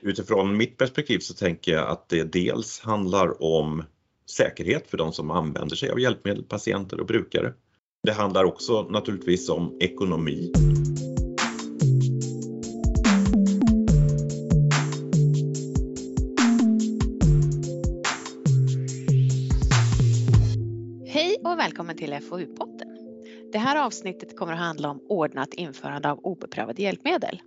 Utifrån 0.00 0.56
mitt 0.56 0.78
perspektiv 0.78 1.18
så 1.18 1.34
tänker 1.34 1.72
jag 1.72 1.88
att 1.88 2.08
det 2.08 2.24
dels 2.24 2.80
handlar 2.80 3.42
om 3.42 3.84
säkerhet 4.30 4.90
för 4.90 4.98
de 4.98 5.12
som 5.12 5.30
använder 5.30 5.76
sig 5.76 5.90
av 5.90 6.00
hjälpmedel, 6.00 6.44
patienter 6.44 7.00
och 7.00 7.06
brukare. 7.06 7.52
Det 8.02 8.12
handlar 8.12 8.44
också 8.44 8.82
naturligtvis 8.82 9.48
om 9.48 9.76
ekonomi. 9.80 10.52
Hej 21.06 21.36
och 21.44 21.58
välkommen 21.58 21.96
till 21.96 22.12
FoU-podden. 22.12 22.88
Det 23.52 23.58
här 23.58 23.86
avsnittet 23.86 24.36
kommer 24.36 24.52
att 24.52 24.58
handla 24.58 24.90
om 24.90 25.06
ordnat 25.08 25.54
införande 25.54 26.10
av 26.10 26.18
obeprövade 26.18 26.82
hjälpmedel. 26.82 27.40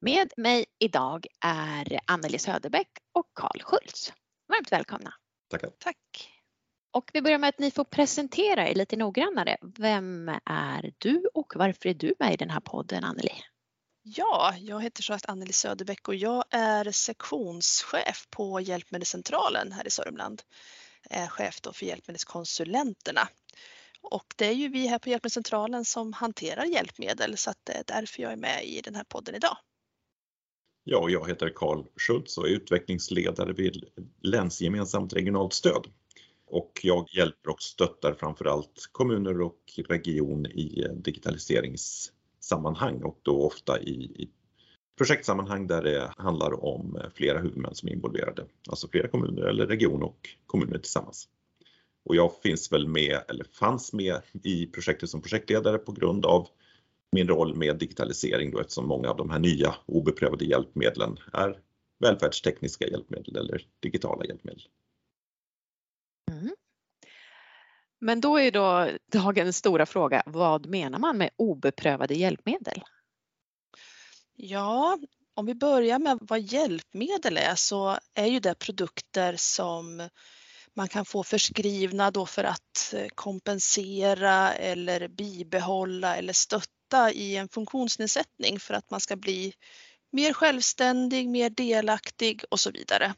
Med 0.00 0.32
mig 0.36 0.64
idag 0.80 1.26
är 1.44 2.00
Anneli 2.06 2.38
Söderbäck 2.38 2.88
och 3.12 3.26
Karl 3.34 3.62
Schultz. 3.62 4.12
Varmt 4.48 4.72
välkomna. 4.72 5.14
Tackar. 5.50 5.70
Tack. 5.78 5.96
Och 6.92 7.10
vi 7.12 7.22
börjar 7.22 7.38
med 7.38 7.48
att 7.48 7.58
ni 7.58 7.70
får 7.70 7.84
presentera 7.84 8.68
er 8.68 8.74
lite 8.74 8.96
noggrannare. 8.96 9.56
Vem 9.78 10.28
är 10.44 10.92
du 10.98 11.28
och 11.34 11.52
varför 11.56 11.88
är 11.88 11.94
du 11.94 12.14
med 12.18 12.34
i 12.34 12.36
den 12.36 12.50
här 12.50 12.60
podden, 12.60 13.04
Anneli? 13.04 13.32
Ja, 14.02 14.54
jag 14.58 14.82
heter 14.82 15.02
som 15.02 15.14
sagt 15.14 15.28
Anneli 15.28 15.52
Söderbäck 15.52 16.08
och 16.08 16.14
jag 16.14 16.44
är 16.50 16.90
sektionschef 16.92 18.26
på 18.30 18.60
Hjälpmedelscentralen 18.60 19.72
här 19.72 19.86
i 19.86 19.90
Sörmland. 19.90 20.42
Är 21.10 21.26
chef 21.26 21.60
då 21.60 21.72
för 21.72 21.86
hjälpmedelskonsulenterna. 21.86 23.28
Och 24.02 24.34
det 24.36 24.46
är 24.46 24.54
ju 24.54 24.68
vi 24.68 24.86
här 24.86 24.98
på 24.98 25.08
Hjälpmedelscentralen 25.08 25.84
som 25.84 26.12
hanterar 26.12 26.64
hjälpmedel 26.64 27.36
så 27.36 27.50
att 27.50 27.58
det 27.64 27.72
är 27.72 27.84
därför 27.86 28.22
jag 28.22 28.32
är 28.32 28.36
med 28.36 28.64
i 28.64 28.80
den 28.80 28.94
här 28.94 29.04
podden 29.04 29.34
idag. 29.34 29.56
Ja, 30.92 31.08
jag 31.08 31.28
heter 31.28 31.52
Karl 31.54 31.84
Schultz 31.96 32.38
och 32.38 32.48
är 32.48 32.52
utvecklingsledare 32.52 33.52
vid 33.52 33.84
Länsgemensamt 34.22 35.12
regionalt 35.12 35.52
stöd. 35.52 35.86
Och 36.46 36.80
jag 36.82 37.06
hjälper 37.12 37.50
och 37.50 37.62
stöttar 37.62 38.14
framförallt 38.14 38.88
kommuner 38.92 39.40
och 39.40 39.60
region 39.88 40.46
i 40.46 40.86
digitaliseringssammanhang 40.94 43.02
och 43.02 43.18
då 43.22 43.46
ofta 43.46 43.80
i, 43.80 43.92
i 43.92 44.30
projektsammanhang 44.98 45.66
där 45.66 45.82
det 45.82 46.12
handlar 46.16 46.64
om 46.64 47.00
flera 47.14 47.38
huvudmän 47.38 47.74
som 47.74 47.88
är 47.88 47.92
involverade, 47.92 48.46
alltså 48.70 48.88
flera 48.88 49.08
kommuner 49.08 49.42
eller 49.42 49.66
region 49.66 50.02
och 50.02 50.28
kommuner 50.46 50.78
tillsammans. 50.78 51.28
Och 52.04 52.16
jag 52.16 52.32
finns 52.42 52.72
väl 52.72 52.88
med, 52.88 53.20
eller 53.28 53.44
fanns 53.44 53.92
med 53.92 54.20
i 54.42 54.66
projektet 54.66 55.10
som 55.10 55.22
projektledare 55.22 55.78
på 55.78 55.92
grund 55.92 56.26
av 56.26 56.48
min 57.12 57.28
roll 57.28 57.56
med 57.56 57.78
digitalisering 57.78 58.50
då 58.50 58.60
eftersom 58.60 58.88
många 58.88 59.10
av 59.10 59.16
de 59.16 59.30
här 59.30 59.38
nya 59.38 59.74
obeprövade 59.86 60.44
hjälpmedlen 60.44 61.16
är 61.32 61.60
välfärdstekniska 61.98 62.86
hjälpmedel 62.88 63.36
eller 63.36 63.66
digitala 63.80 64.24
hjälpmedel. 64.24 64.62
Mm. 66.30 66.54
Men 67.98 68.20
då 68.20 68.38
är 68.38 68.50
då 68.50 68.88
dagens 69.12 69.56
stora 69.56 69.86
fråga, 69.86 70.22
vad 70.26 70.66
menar 70.66 70.98
man 70.98 71.18
med 71.18 71.30
obeprövade 71.36 72.14
hjälpmedel? 72.14 72.82
Ja, 74.36 74.98
om 75.34 75.46
vi 75.46 75.54
börjar 75.54 75.98
med 75.98 76.18
vad 76.20 76.40
hjälpmedel 76.40 77.36
är 77.36 77.54
så 77.54 77.98
är 78.14 78.26
ju 78.26 78.40
det 78.40 78.54
produkter 78.54 79.34
som 79.36 80.08
man 80.76 80.88
kan 80.88 81.04
få 81.04 81.24
förskrivna 81.24 82.10
då 82.10 82.26
för 82.26 82.44
att 82.44 82.94
eh, 82.94 83.06
kompensera 83.14 84.54
eller 84.54 85.08
bibehålla 85.08 86.16
eller 86.16 86.32
stötta 86.32 87.12
i 87.12 87.36
en 87.36 87.48
funktionsnedsättning 87.48 88.60
för 88.60 88.74
att 88.74 88.90
man 88.90 89.00
ska 89.00 89.16
bli 89.16 89.54
mer 90.12 90.32
självständig, 90.32 91.28
mer 91.28 91.50
delaktig 91.50 92.44
och 92.50 92.60
så 92.60 92.70
vidare. 92.70 93.14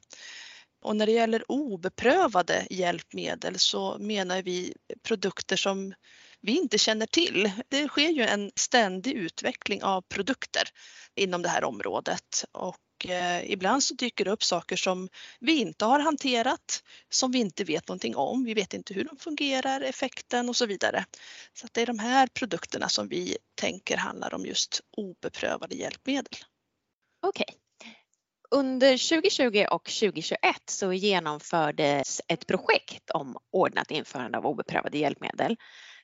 Och 0.82 0.96
när 0.96 1.06
det 1.06 1.12
gäller 1.12 1.52
obeprövade 1.52 2.66
hjälpmedel 2.70 3.58
så 3.58 3.98
menar 3.98 4.42
vi 4.42 4.74
produkter 5.02 5.56
som 5.56 5.94
vi 6.40 6.58
inte 6.58 6.78
känner 6.78 7.06
till. 7.06 7.50
Det 7.68 7.88
sker 7.88 8.08
ju 8.08 8.22
en 8.22 8.50
ständig 8.56 9.12
utveckling 9.12 9.82
av 9.82 10.02
produkter 10.02 10.62
inom 11.14 11.42
det 11.42 11.48
här 11.48 11.64
området 11.64 12.44
och 12.52 12.76
eh, 13.06 13.50
ibland 13.50 13.82
så 13.82 13.94
dyker 13.94 14.24
det 14.24 14.30
upp 14.30 14.42
saker 14.42 14.76
som 14.76 15.08
vi 15.40 15.60
inte 15.60 15.84
har 15.84 16.00
hanterat, 16.00 16.82
som 17.10 17.30
vi 17.32 17.38
inte 17.38 17.64
vet 17.64 17.88
någonting 17.88 18.16
om. 18.16 18.44
Vi 18.44 18.54
vet 18.54 18.74
inte 18.74 18.94
hur 18.94 19.04
de 19.04 19.16
fungerar, 19.16 19.80
effekten 19.80 20.48
och 20.48 20.56
så 20.56 20.66
vidare. 20.66 21.04
Så 21.52 21.66
det 21.72 21.82
är 21.82 21.86
de 21.86 21.98
här 21.98 22.26
produkterna 22.26 22.88
som 22.88 23.08
vi 23.08 23.36
tänker 23.54 23.96
handlar 23.96 24.34
om 24.34 24.46
just 24.46 24.80
obeprövade 24.96 25.74
hjälpmedel. 25.74 26.34
Okej. 27.22 27.46
Okay. 27.48 27.58
Under 28.50 29.08
2020 29.08 29.64
och 29.70 29.84
2021 29.84 30.38
så 30.66 30.92
genomfördes 30.92 32.20
ett 32.28 32.46
projekt 32.46 33.10
om 33.10 33.36
ordnat 33.50 33.90
införande 33.90 34.38
av 34.38 34.46
obeprövade 34.46 34.98
hjälpmedel 34.98 35.56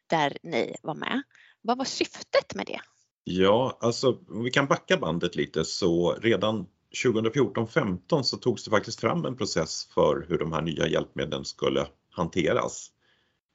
där 0.07 0.39
ni 0.43 0.77
var 0.83 0.95
med. 0.95 1.23
Vad 1.63 1.79
var 1.79 1.85
syftet 1.85 2.55
med 2.55 2.67
det? 2.67 2.81
Ja, 3.25 3.79
alltså 3.81 4.19
om 4.29 4.45
vi 4.45 4.51
kan 4.51 4.67
backa 4.67 4.97
bandet 4.97 5.37
lite 5.37 5.65
så 5.65 6.13
redan 6.13 6.67
2014-15 7.05 8.23
så 8.23 8.37
togs 8.37 8.65
det 8.65 8.71
faktiskt 8.71 9.01
fram 9.01 9.25
en 9.25 9.37
process 9.37 9.89
för 9.95 10.27
hur 10.29 10.39
de 10.39 10.53
här 10.53 10.63
nya 10.63 10.89
hjälpmedlen 10.89 11.45
skulle 11.45 11.87
hanteras. 12.11 12.91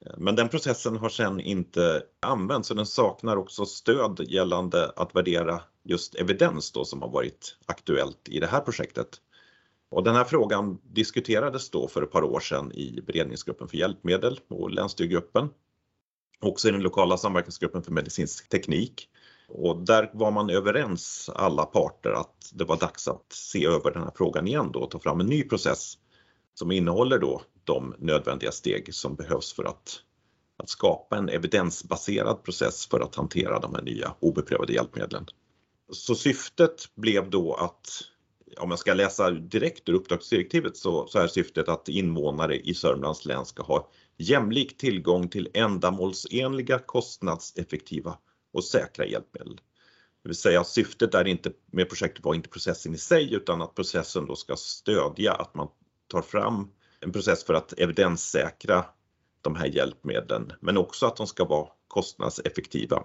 Eh, 0.06 0.14
men 0.18 0.36
den 0.36 0.48
processen 0.48 0.96
har 0.96 1.08
sedan 1.08 1.40
inte 1.40 2.02
använts 2.20 2.70
och 2.70 2.76
den 2.76 2.86
saknar 2.86 3.36
också 3.36 3.66
stöd 3.66 4.20
gällande 4.28 4.92
att 4.96 5.14
värdera 5.14 5.60
just 5.82 6.14
evidens 6.14 6.72
då 6.72 6.84
som 6.84 7.02
har 7.02 7.08
varit 7.08 7.56
aktuellt 7.66 8.28
i 8.28 8.40
det 8.40 8.46
här 8.46 8.60
projektet. 8.60 9.20
Och 9.90 10.04
den 10.04 10.14
här 10.14 10.24
frågan 10.24 10.78
diskuterades 10.82 11.70
då 11.70 11.88
för 11.88 12.02
ett 12.02 12.12
par 12.12 12.22
år 12.22 12.40
sedan 12.40 12.72
i 12.72 13.00
beredningsgruppen 13.06 13.68
för 13.68 13.76
hjälpmedel 13.76 14.40
och 14.48 14.70
länsstyrgruppen. 14.70 15.48
Också 16.40 16.68
i 16.68 16.70
den 16.70 16.82
lokala 16.82 17.16
samverkansgruppen 17.16 17.82
för 17.82 17.92
medicinsk 17.92 18.48
teknik. 18.48 19.08
Och 19.48 19.84
där 19.84 20.10
var 20.14 20.30
man 20.30 20.50
överens 20.50 21.30
alla 21.34 21.64
parter 21.64 22.10
att 22.10 22.50
det 22.52 22.64
var 22.64 22.76
dags 22.76 23.08
att 23.08 23.32
se 23.32 23.66
över 23.66 23.92
den 23.92 24.02
här 24.02 24.12
frågan 24.16 24.46
igen 24.46 24.70
då 24.72 24.80
och 24.80 24.90
ta 24.90 24.98
fram 24.98 25.20
en 25.20 25.26
ny 25.26 25.42
process 25.42 25.98
som 26.54 26.72
innehåller 26.72 27.18
då 27.18 27.42
de 27.64 27.94
nödvändiga 27.98 28.52
steg 28.52 28.94
som 28.94 29.14
behövs 29.14 29.52
för 29.52 29.64
att, 29.64 30.00
att 30.56 30.68
skapa 30.68 31.16
en 31.16 31.28
evidensbaserad 31.28 32.42
process 32.42 32.86
för 32.86 33.00
att 33.00 33.14
hantera 33.14 33.60
de 33.60 33.74
här 33.74 33.82
nya 33.82 34.14
obeprövade 34.20 34.72
hjälpmedlen. 34.72 35.26
Så 35.92 36.14
syftet 36.14 36.94
blev 36.94 37.30
då 37.30 37.54
att, 37.54 37.88
om 38.58 38.70
jag 38.70 38.78
ska 38.78 38.94
läsa 38.94 39.30
direkt 39.30 39.88
ur 39.88 39.94
uppdragsdirektivet 39.94 40.76
så, 40.76 41.06
så 41.06 41.18
är 41.18 41.26
syftet 41.26 41.68
att 41.68 41.88
invånare 41.88 42.56
i 42.58 42.74
Sörmlands 42.74 43.24
län 43.24 43.44
ska 43.46 43.62
ha 43.62 43.90
jämlik 44.16 44.76
tillgång 44.76 45.28
till 45.28 45.48
ändamålsenliga, 45.54 46.78
kostnadseffektiva 46.78 48.18
och 48.54 48.64
säkra 48.64 49.06
hjälpmedel. 49.06 49.60
Det 50.22 50.28
vill 50.28 50.36
säga 50.36 50.64
syftet 50.64 51.14
är 51.14 51.24
inte, 51.24 51.52
med 51.66 51.88
projektet 51.88 52.24
var 52.24 52.34
inte 52.34 52.48
processen 52.48 52.94
i 52.94 52.98
sig 52.98 53.34
utan 53.34 53.62
att 53.62 53.74
processen 53.74 54.26
då 54.26 54.36
ska 54.36 54.56
stödja 54.56 55.32
att 55.32 55.54
man 55.54 55.68
tar 56.08 56.22
fram 56.22 56.70
en 57.00 57.12
process 57.12 57.44
för 57.44 57.54
att 57.54 57.72
evidenssäkra 57.72 58.84
de 59.40 59.56
här 59.56 59.66
hjälpmedlen 59.66 60.52
men 60.60 60.76
också 60.76 61.06
att 61.06 61.16
de 61.16 61.26
ska 61.26 61.44
vara 61.44 61.68
kostnadseffektiva. 61.88 63.04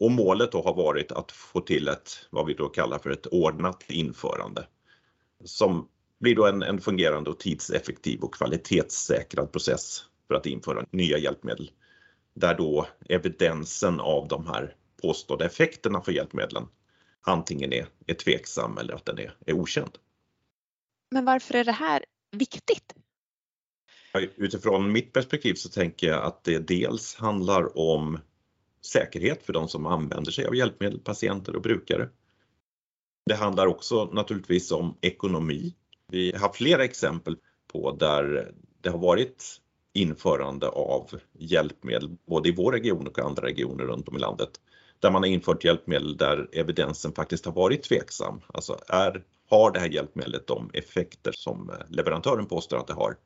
Och 0.00 0.10
målet 0.10 0.52
då 0.52 0.62
har 0.62 0.74
varit 0.74 1.12
att 1.12 1.32
få 1.32 1.60
till 1.60 1.88
ett, 1.88 2.26
vad 2.30 2.46
vi 2.46 2.54
då 2.54 2.68
kallar 2.68 2.98
för 2.98 3.10
ett 3.10 3.26
ordnat 3.26 3.84
införande 3.88 4.66
som 5.44 5.88
blir 6.20 6.36
då 6.36 6.46
en, 6.46 6.62
en 6.62 6.80
fungerande 6.80 7.30
och 7.30 7.38
tidseffektiv 7.38 8.20
och 8.20 8.34
kvalitetssäkrad 8.34 9.52
process 9.52 10.04
för 10.28 10.34
att 10.34 10.46
införa 10.46 10.86
nya 10.90 11.18
hjälpmedel 11.18 11.70
där 12.34 12.54
då 12.54 12.86
evidensen 13.08 14.00
av 14.00 14.28
de 14.28 14.46
här 14.46 14.76
påstådda 15.02 15.46
effekterna 15.46 16.00
för 16.00 16.12
hjälpmedlen 16.12 16.68
antingen 17.20 17.72
är, 17.72 17.86
är 18.06 18.14
tveksam 18.14 18.78
eller 18.78 18.94
att 18.94 19.04
den 19.04 19.18
är, 19.18 19.36
är 19.46 19.52
okänd. 19.52 19.98
Men 21.10 21.24
varför 21.24 21.54
är 21.54 21.64
det 21.64 21.72
här 21.72 22.04
viktigt? 22.30 22.94
Utifrån 24.36 24.92
mitt 24.92 25.12
perspektiv 25.12 25.54
så 25.54 25.68
tänker 25.68 26.06
jag 26.06 26.22
att 26.22 26.44
det 26.44 26.58
dels 26.58 27.14
handlar 27.14 27.78
om 27.78 28.18
säkerhet 28.86 29.42
för 29.42 29.52
de 29.52 29.68
som 29.68 29.86
använder 29.86 30.32
sig 30.32 30.46
av 30.46 30.56
hjälpmedel, 30.56 30.98
patienter 30.98 31.56
och 31.56 31.62
brukare. 31.62 32.08
Det 33.26 33.34
handlar 33.34 33.66
också 33.66 34.04
naturligtvis 34.04 34.72
om 34.72 34.98
ekonomi. 35.00 35.74
Vi 36.08 36.32
har 36.36 36.52
flera 36.52 36.84
exempel 36.84 37.36
på 37.66 37.92
där 37.92 38.54
det 38.80 38.90
har 38.90 38.98
varit 38.98 39.61
införande 39.92 40.68
av 40.68 41.10
hjälpmedel 41.32 42.16
både 42.26 42.48
i 42.48 42.52
vår 42.52 42.72
region 42.72 43.06
och 43.06 43.18
andra 43.18 43.42
regioner 43.42 43.84
runt 43.84 44.08
om 44.08 44.16
i 44.16 44.20
landet. 44.20 44.50
Där 45.00 45.10
man 45.10 45.22
har 45.22 45.28
infört 45.28 45.64
hjälpmedel 45.64 46.16
där 46.16 46.48
evidensen 46.52 47.12
faktiskt 47.12 47.44
har 47.44 47.52
varit 47.52 47.82
tveksam. 47.82 48.40
Alltså 48.46 48.78
är, 48.88 49.24
har 49.50 49.70
det 49.70 49.80
här 49.80 49.88
hjälpmedlet 49.88 50.46
de 50.46 50.70
effekter 50.72 51.32
som 51.32 51.70
eh, 51.70 51.76
leverantören 51.88 52.46
påstår 52.46 52.76
att 52.76 52.86
det 52.86 52.94
har? 52.94 53.16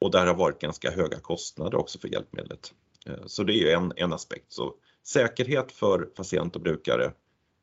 Och 0.00 0.10
där 0.10 0.26
har 0.26 0.34
varit 0.34 0.60
ganska 0.60 0.90
höga 0.90 1.20
kostnader 1.20 1.78
också 1.78 1.98
för 1.98 2.08
hjälpmedlet. 2.08 2.74
Eh, 3.06 3.26
så 3.26 3.42
det 3.42 3.52
är 3.52 3.60
ju 3.60 3.70
en, 3.70 3.92
en 3.96 4.12
aspekt. 4.12 4.52
Så 4.52 4.74
säkerhet 5.06 5.72
för 5.72 5.98
patient 5.98 6.56
och 6.56 6.62
brukare 6.62 7.12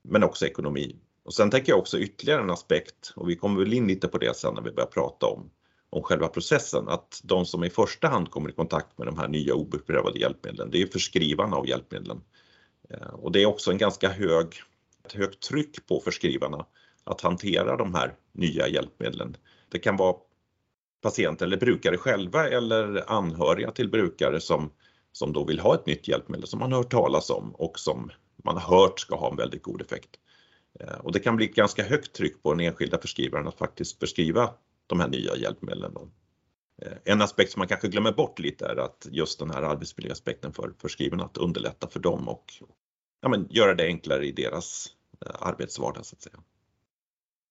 men 0.04 0.24
också 0.24 0.46
ekonomi 0.46 0.96
Och 1.24 1.34
sen 1.34 1.52
tänker 1.52 1.72
jag 1.72 1.80
också 1.80 2.00
ytterligare 2.00 2.42
en 2.42 2.50
aspekt 2.50 3.14
och 3.16 3.30
vi 3.30 3.36
kommer 3.36 3.60
väl 3.60 3.74
in 3.74 3.88
lite 3.88 4.08
på 4.08 4.18
det 4.18 4.36
sen 4.36 4.54
när 4.54 4.62
vi 4.62 4.72
börjar 4.72 4.88
prata 4.88 5.26
om, 5.26 5.50
om 5.90 6.04
själva 6.04 6.28
processen, 6.28 6.88
att 6.88 7.22
de 7.24 7.46
som 7.46 7.64
i 7.64 7.70
första 7.70 8.08
hand 8.08 8.32
kommer 8.32 8.50
i 8.50 8.54
kontakt 8.54 8.98
med 8.98 9.08
de 9.08 9.18
här 9.18 9.28
nya 9.28 9.54
obeprövade 9.54 10.20
hjälpmedlen, 10.20 10.72
det 10.72 10.82
är 10.82 10.88
förskrivarna 10.88 11.56
av 11.56 11.68
hjälpmedlen. 11.68 12.22
Eh, 12.90 13.08
och 13.08 13.32
det 13.32 13.42
är 13.42 13.46
också 13.46 13.72
en 13.72 13.78
ganska 13.78 14.10
hög, 14.10 14.48
ett 15.06 15.14
högt 15.14 15.44
tryck 15.44 15.88
på 15.88 16.00
förskrivarna 16.00 16.66
att 17.04 17.22
hantera 17.22 17.78
de 17.78 17.94
här 17.94 18.14
nya 18.32 18.68
hjälpmedlen. 18.68 19.38
Det 19.70 19.80
kan 19.80 19.98
vara 19.98 20.16
patienter 21.02 21.46
eller 21.46 21.58
brukare 21.58 21.98
själva 21.98 22.48
eller 22.48 23.12
anhöriga 23.12 23.72
till 23.72 23.90
brukare 23.90 24.40
som, 24.42 24.72
som 25.12 25.34
då 25.34 25.44
vill 25.44 25.60
ha 25.60 25.76
ett 25.76 25.86
nytt 25.86 26.08
hjälpmedel 26.08 26.48
som 26.48 26.60
man 26.60 26.74
hört 26.74 26.92
talas 26.92 27.30
om 27.30 27.56
och 27.56 27.80
som 27.80 28.12
man 28.44 28.58
har 28.58 28.80
hört 28.80 29.00
ska 29.00 29.16
ha 29.16 29.32
en 29.32 29.38
väldigt 29.38 29.64
god 29.64 29.82
effekt. 29.82 30.10
Eh, 30.80 30.98
och 30.98 31.12
det 31.12 31.20
kan 31.20 31.36
bli 31.36 31.46
ett 31.46 31.56
ganska 31.56 31.84
högt 31.84 32.14
tryck 32.16 32.44
på 32.44 32.54
den 32.54 32.60
enskilda 32.60 32.98
förskrivaren 32.98 33.48
att 33.48 33.58
faktiskt 33.58 34.00
förskriva 34.00 34.54
de 34.88 35.00
här 35.00 35.08
nya 35.08 35.36
hjälpmedlen. 35.36 35.94
Eh, 36.82 36.92
en 37.06 37.22
aspekt 37.22 37.52
som 37.52 37.60
man 37.60 37.68
kanske 37.68 37.88
glömmer 37.88 38.12
bort 38.12 38.40
lite 38.40 38.66
är 38.66 38.76
att 38.76 39.08
just 39.12 39.40
den 39.40 39.52
här 39.52 39.62
arbetsmiljöaspekten 39.62 40.54
för 40.54 40.74
förskrivarna, 40.78 41.26
att 41.26 41.38
underlätta 41.38 41.88
för 41.88 42.00
dem 42.00 42.30
och 42.30 42.54
ja, 43.22 43.30
men 43.30 43.48
göra 43.50 43.74
det 43.74 43.86
enklare 43.86 44.26
i 44.26 44.32
deras 44.32 44.88
eh, 45.26 45.36
arbetsvardag 45.40 46.06
så 46.06 46.16
att 46.16 46.22
säga. 46.22 46.40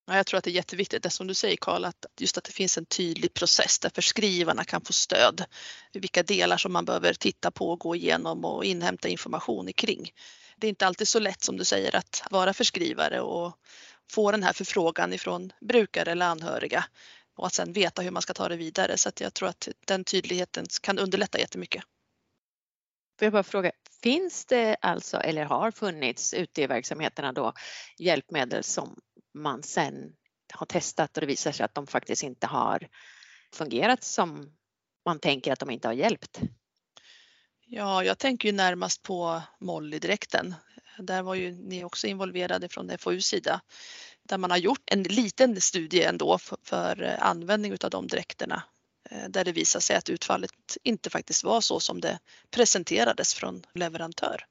Ja, 0.09 0.17
jag 0.17 0.27
tror 0.27 0.39
att 0.39 0.45
det 0.45 0.51
är 0.51 0.55
jätteviktigt, 0.55 1.03
det 1.03 1.11
som 1.11 1.27
du 1.27 1.35
säger 1.35 1.57
Karl, 1.57 1.85
att 1.85 2.07
just 2.19 2.39
att 2.39 2.45
det 2.45 2.53
finns 2.53 2.79
en 2.79 2.87
tydlig 2.87 3.35
process 3.35 3.79
där 3.79 3.91
förskrivarna 3.95 4.65
kan 4.65 4.81
få 4.81 4.93
stöd. 4.93 5.45
Vilka 5.93 6.23
delar 6.23 6.57
som 6.57 6.73
man 6.73 6.85
behöver 6.85 7.13
titta 7.15 7.51
på, 7.51 7.77
gå 7.77 7.97
igenom 7.97 8.45
och 8.45 8.65
inhämta 8.65 9.09
information 9.09 9.73
kring. 9.73 10.11
Det 10.57 10.67
är 10.67 10.69
inte 10.69 10.87
alltid 10.87 11.09
så 11.09 11.19
lätt 11.19 11.43
som 11.43 11.57
du 11.57 11.65
säger 11.65 11.97
att 11.97 12.23
vara 12.31 12.53
förskrivare 12.53 13.21
och 13.21 13.59
få 14.11 14.31
den 14.31 14.43
här 14.43 14.53
förfrågan 14.53 15.13
ifrån 15.13 15.53
brukare 15.61 16.11
eller 16.11 16.27
anhöriga 16.27 16.85
och 17.37 17.47
att 17.47 17.55
sen 17.55 17.73
veta 17.73 18.03
hur 18.03 18.11
man 18.11 18.23
ska 18.23 18.35
ta 18.35 18.49
det 18.49 18.57
vidare. 18.57 18.99
Så 18.99 19.09
att 19.09 19.21
jag 19.21 19.35
tror 19.35 19.49
att 19.49 19.69
den 19.87 20.05
tydligheten 20.05 20.67
kan 20.83 20.99
underlätta 20.99 21.39
jättemycket. 21.39 21.83
Får 23.19 23.27
jag 23.27 23.33
bara 23.33 23.43
fråga, 23.43 23.73
finns 24.03 24.47
det 24.47 24.77
alltså 24.81 25.17
eller 25.17 25.45
har 25.45 25.71
funnits 25.71 26.35
ute 26.35 26.63
i 26.63 26.67
verksamheterna 26.67 27.33
då 27.33 27.53
hjälpmedel 27.99 28.65
som 28.65 28.99
man 29.35 29.63
sen 29.63 30.13
har 30.55 30.67
testat 30.67 31.17
och 31.17 31.21
det 31.21 31.27
visar 31.27 31.53
sig 31.53 31.65
att 31.65 31.75
de 31.75 31.87
faktiskt 31.87 32.23
inte 32.23 32.47
har 32.47 32.89
fungerat 33.55 34.05
som 34.05 34.57
man 35.05 35.21
tänker 35.21 35.53
att 35.53 35.59
de 35.59 35.71
inte 35.71 35.89
har 35.89 35.93
hjälpt? 35.93 36.41
Ja, 37.67 38.05
jag 38.05 38.19
tänker 38.19 38.49
ju 38.49 38.53
närmast 38.53 39.03
på 39.03 39.43
Molly-dräkten. 39.61 40.55
Där 40.99 41.23
var 41.23 41.35
ju 41.35 41.53
ni 41.53 41.85
också 41.85 42.07
involverade 42.07 42.69
från 42.69 42.99
FoU 42.99 43.21
sida 43.21 43.61
där 44.29 44.39
man 44.39 44.51
har 44.51 44.59
gjort 44.59 44.83
en 44.87 45.03
liten 45.03 45.61
studie 45.61 46.03
ändå 46.03 46.39
för, 46.63 47.03
eh, 47.03 47.27
användning 47.27 47.77
av 47.85 47.91
de 47.91 48.07
dräkterna 48.07 48.63
eh, 49.11 49.29
där 49.29 49.45
det 49.45 49.53
visar 49.53 49.81
sig 49.81 49.97
att 49.97 50.09
utfallet 50.09 50.53
inte 50.83 51.11
faktiskt 51.11 51.45
var 51.45 51.61
så 51.61 51.81
som 51.81 52.01
det 52.01 52.19
presenterades 52.51 53.35
från 53.35 53.63
leverantör. 53.75 54.47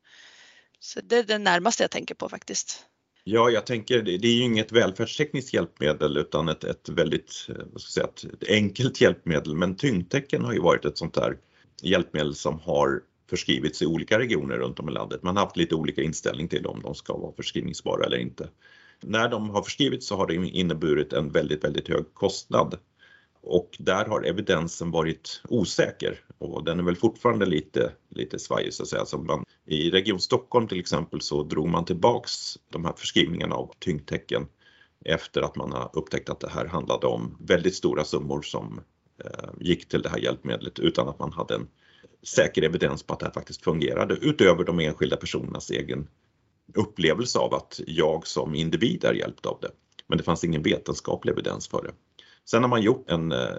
Så 0.80 1.02
det 1.04 1.18
är 1.18 1.24
det 1.24 1.38
närmaste 1.38 1.84
jag 1.84 1.92
tänker 1.92 2.16
på 2.16 2.30
faktiskt. 2.30 2.86
Ja, 3.24 3.50
jag 3.50 3.66
tänker 3.66 4.02
det 4.02 4.28
är 4.28 4.36
ju 4.36 4.44
inget 4.44 4.72
välfärdstekniskt 4.72 5.54
hjälpmedel 5.54 6.18
utan 6.18 6.50
ett, 6.50 6.64
ett 6.64 6.90
väldigt 6.90 7.48
eh, 7.50 7.56
vad 7.72 7.82
ska 7.82 8.02
jag 8.02 8.20
säga, 8.20 8.34
ett 8.34 8.50
enkelt 8.50 9.02
hjälpmedel. 9.02 9.56
Men 9.56 9.76
tyngdtecken 9.76 10.44
har 10.44 10.54
ju 10.54 10.62
varit 10.62 10.86
ett 10.86 10.98
sånt 10.98 11.14
där 11.14 11.38
hjälpmedel 11.82 12.36
som 12.36 12.60
har 12.60 13.02
förskrivits 13.30 13.82
i 13.82 13.86
olika 13.86 14.20
regioner 14.20 14.58
runt 14.58 14.80
om 14.80 14.90
i 14.90 14.92
landet. 14.92 15.24
Man 15.24 15.38
har 15.38 15.44
haft 15.44 15.58
lite 15.58 15.76
olika 15.76 16.02
inställning 16.02 16.48
till 16.48 16.66
om 16.66 16.82
de 16.82 16.96
ska 16.96 17.18
vara 17.18 17.34
förskrivningsbara 17.34 18.06
eller 18.06 18.18
inte. 18.18 18.50
När 19.08 19.30
de 19.30 19.50
har 19.50 19.64
förskrivits 19.64 20.08
så 20.08 20.16
har 20.16 20.28
det 20.28 20.36
inneburit 20.36 21.14
en 21.14 21.32
väldigt, 21.32 21.64
väldigt 21.64 21.90
hög 21.90 22.14
kostnad 22.14 22.78
och 23.42 23.76
där 23.80 24.06
har 24.06 24.24
evidensen 24.24 24.92
varit 24.92 25.42
osäker 25.50 26.20
och 26.38 26.64
den 26.64 26.80
är 26.80 26.84
väl 26.84 26.96
fortfarande 26.96 27.46
lite, 27.46 27.92
lite 28.10 28.40
svajig 28.40 28.74
så 28.74 28.84
att 28.84 28.90
säga. 28.90 29.06
Så 29.06 29.18
man, 29.18 29.46
I 29.66 29.90
Region 29.90 30.20
Stockholm 30.20 30.68
till 30.68 30.80
exempel 30.80 31.22
så 31.22 31.44
drog 31.44 31.68
man 31.68 31.86
tillbaks 31.86 32.58
de 32.70 32.86
här 32.86 32.94
förskrivningarna 32.98 33.56
av 33.56 33.72
tyngdtecken 33.80 34.48
efter 35.06 35.42
att 35.42 35.56
man 35.56 35.72
har 35.72 35.90
upptäckt 35.94 36.30
att 36.30 36.40
det 36.40 36.50
här 36.50 36.66
handlade 36.66 37.08
om 37.08 37.38
väldigt 37.40 37.76
stora 37.76 38.04
summor 38.04 38.42
som 38.42 38.82
eh, 39.26 39.50
gick 39.60 39.90
till 39.90 40.02
det 40.02 40.10
här 40.10 40.20
hjälpmedlet 40.20 40.80
utan 40.80 41.08
att 41.08 41.20
man 41.20 41.32
hade 41.32 41.56
en 41.56 41.68
säker 42.24 42.62
evidens 42.62 43.04
på 43.04 43.14
att 43.14 43.20
det 43.20 43.26
här 43.26 43.34
faktiskt 43.34 43.64
fungerade 43.64 44.16
utöver 44.22 44.64
de 44.64 44.80
enskilda 44.80 45.18
personernas 45.18 45.72
egen 45.72 46.08
upplevelse 46.74 47.40
av 47.40 47.54
att 47.54 47.80
jag 47.88 48.28
som 48.28 48.56
individ 48.56 49.04
är 49.04 49.14
hjälpt 49.14 49.46
av 49.46 49.58
det. 49.62 49.72
Men 50.08 50.18
det 50.18 50.24
fanns 50.24 50.44
ingen 50.44 50.64
vetenskaplig 50.64 51.32
evidens 51.32 51.68
för 51.68 51.84
det. 51.84 51.94
Sen 52.46 52.64
har 52.64 52.70
man 52.70 52.82
gjort 52.82 53.10
en 53.10 53.32
eh, 53.32 53.58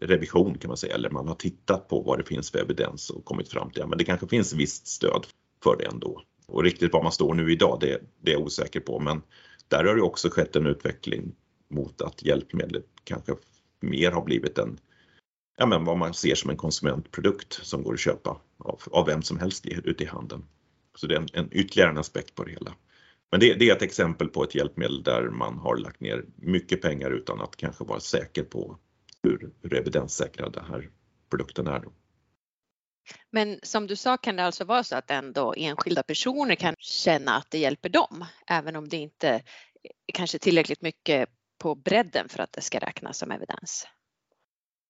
revision 0.00 0.58
kan 0.58 0.68
man 0.68 0.76
säga, 0.76 0.94
eller 0.94 1.10
man 1.10 1.28
har 1.28 1.34
tittat 1.34 1.88
på 1.88 2.00
vad 2.00 2.18
det 2.18 2.24
finns 2.24 2.50
för 2.50 2.58
evidens 2.58 3.10
och 3.10 3.24
kommit 3.24 3.48
fram 3.48 3.70
till, 3.70 3.82
att 3.82 3.88
ja, 3.90 3.96
det 3.96 4.04
kanske 4.04 4.28
finns 4.28 4.52
visst 4.52 4.86
stöd 4.86 5.26
för 5.62 5.76
det 5.76 5.84
ändå. 5.84 6.22
Och 6.46 6.62
riktigt 6.62 6.92
var 6.92 7.02
man 7.02 7.12
står 7.12 7.34
nu 7.34 7.52
idag, 7.52 7.78
det, 7.80 8.00
det 8.20 8.30
är 8.30 8.34
jag 8.34 8.42
osäker 8.42 8.80
på, 8.80 9.00
men 9.00 9.22
där 9.68 9.84
har 9.84 9.94
det 9.94 10.02
också 10.02 10.30
skett 10.30 10.56
en 10.56 10.66
utveckling 10.66 11.34
mot 11.70 12.02
att 12.02 12.22
hjälpmedlet 12.22 12.86
kanske 13.04 13.32
mer 13.80 14.10
har 14.10 14.22
blivit 14.22 14.58
en, 14.58 14.78
ja 15.56 15.66
men 15.66 15.84
vad 15.84 15.98
man 15.98 16.14
ser 16.14 16.34
som 16.34 16.50
en 16.50 16.56
konsumentprodukt 16.56 17.52
som 17.62 17.82
går 17.82 17.94
att 17.94 18.00
köpa 18.00 18.40
av, 18.58 18.80
av 18.90 19.06
vem 19.06 19.22
som 19.22 19.38
helst 19.38 19.66
ute 19.66 20.04
i 20.04 20.06
handeln. 20.06 20.44
Så 20.94 21.06
det 21.06 21.14
är 21.14 21.18
en, 21.18 21.28
en 21.32 21.48
ytterligare 21.52 21.90
en 21.90 21.98
aspekt 21.98 22.34
på 22.34 22.44
det 22.44 22.50
hela. 22.50 22.74
Men 23.30 23.40
det, 23.40 23.54
det, 23.54 23.70
är 23.70 23.76
ett 23.76 23.82
exempel 23.82 24.28
på 24.28 24.44
ett 24.44 24.54
hjälpmedel 24.54 25.02
där 25.02 25.22
man 25.22 25.58
har 25.58 25.76
lagt 25.76 26.00
ner 26.00 26.24
mycket 26.36 26.82
pengar 26.82 27.10
utan 27.10 27.40
att 27.40 27.56
kanske 27.56 27.84
vara 27.84 28.00
säker 28.00 28.42
på 28.42 28.78
hur, 29.22 29.52
hur 29.62 29.74
evidenssäkra 29.74 30.48
den 30.48 30.64
här 30.64 30.90
produkten 31.30 31.66
är. 31.66 31.80
Då. 31.80 31.92
Men 33.30 33.58
som 33.62 33.86
du 33.86 33.96
sa 33.96 34.16
kan 34.16 34.36
det 34.36 34.44
alltså 34.44 34.64
vara 34.64 34.84
så 34.84 34.96
att 34.96 35.10
ändå 35.10 35.54
enskilda 35.56 36.02
personer 36.02 36.54
kan 36.54 36.74
känna 36.78 37.36
att 37.36 37.50
det 37.50 37.58
hjälper 37.58 37.88
dem, 37.88 38.24
även 38.46 38.76
om 38.76 38.88
det 38.88 38.96
inte 38.96 39.42
kanske 40.12 40.38
tillräckligt 40.38 40.82
mycket 40.82 41.28
på 41.58 41.74
bredden 41.74 42.28
för 42.28 42.42
att 42.42 42.52
det 42.52 42.60
ska 42.60 42.78
räknas 42.78 43.18
som 43.18 43.30
evidens? 43.30 43.86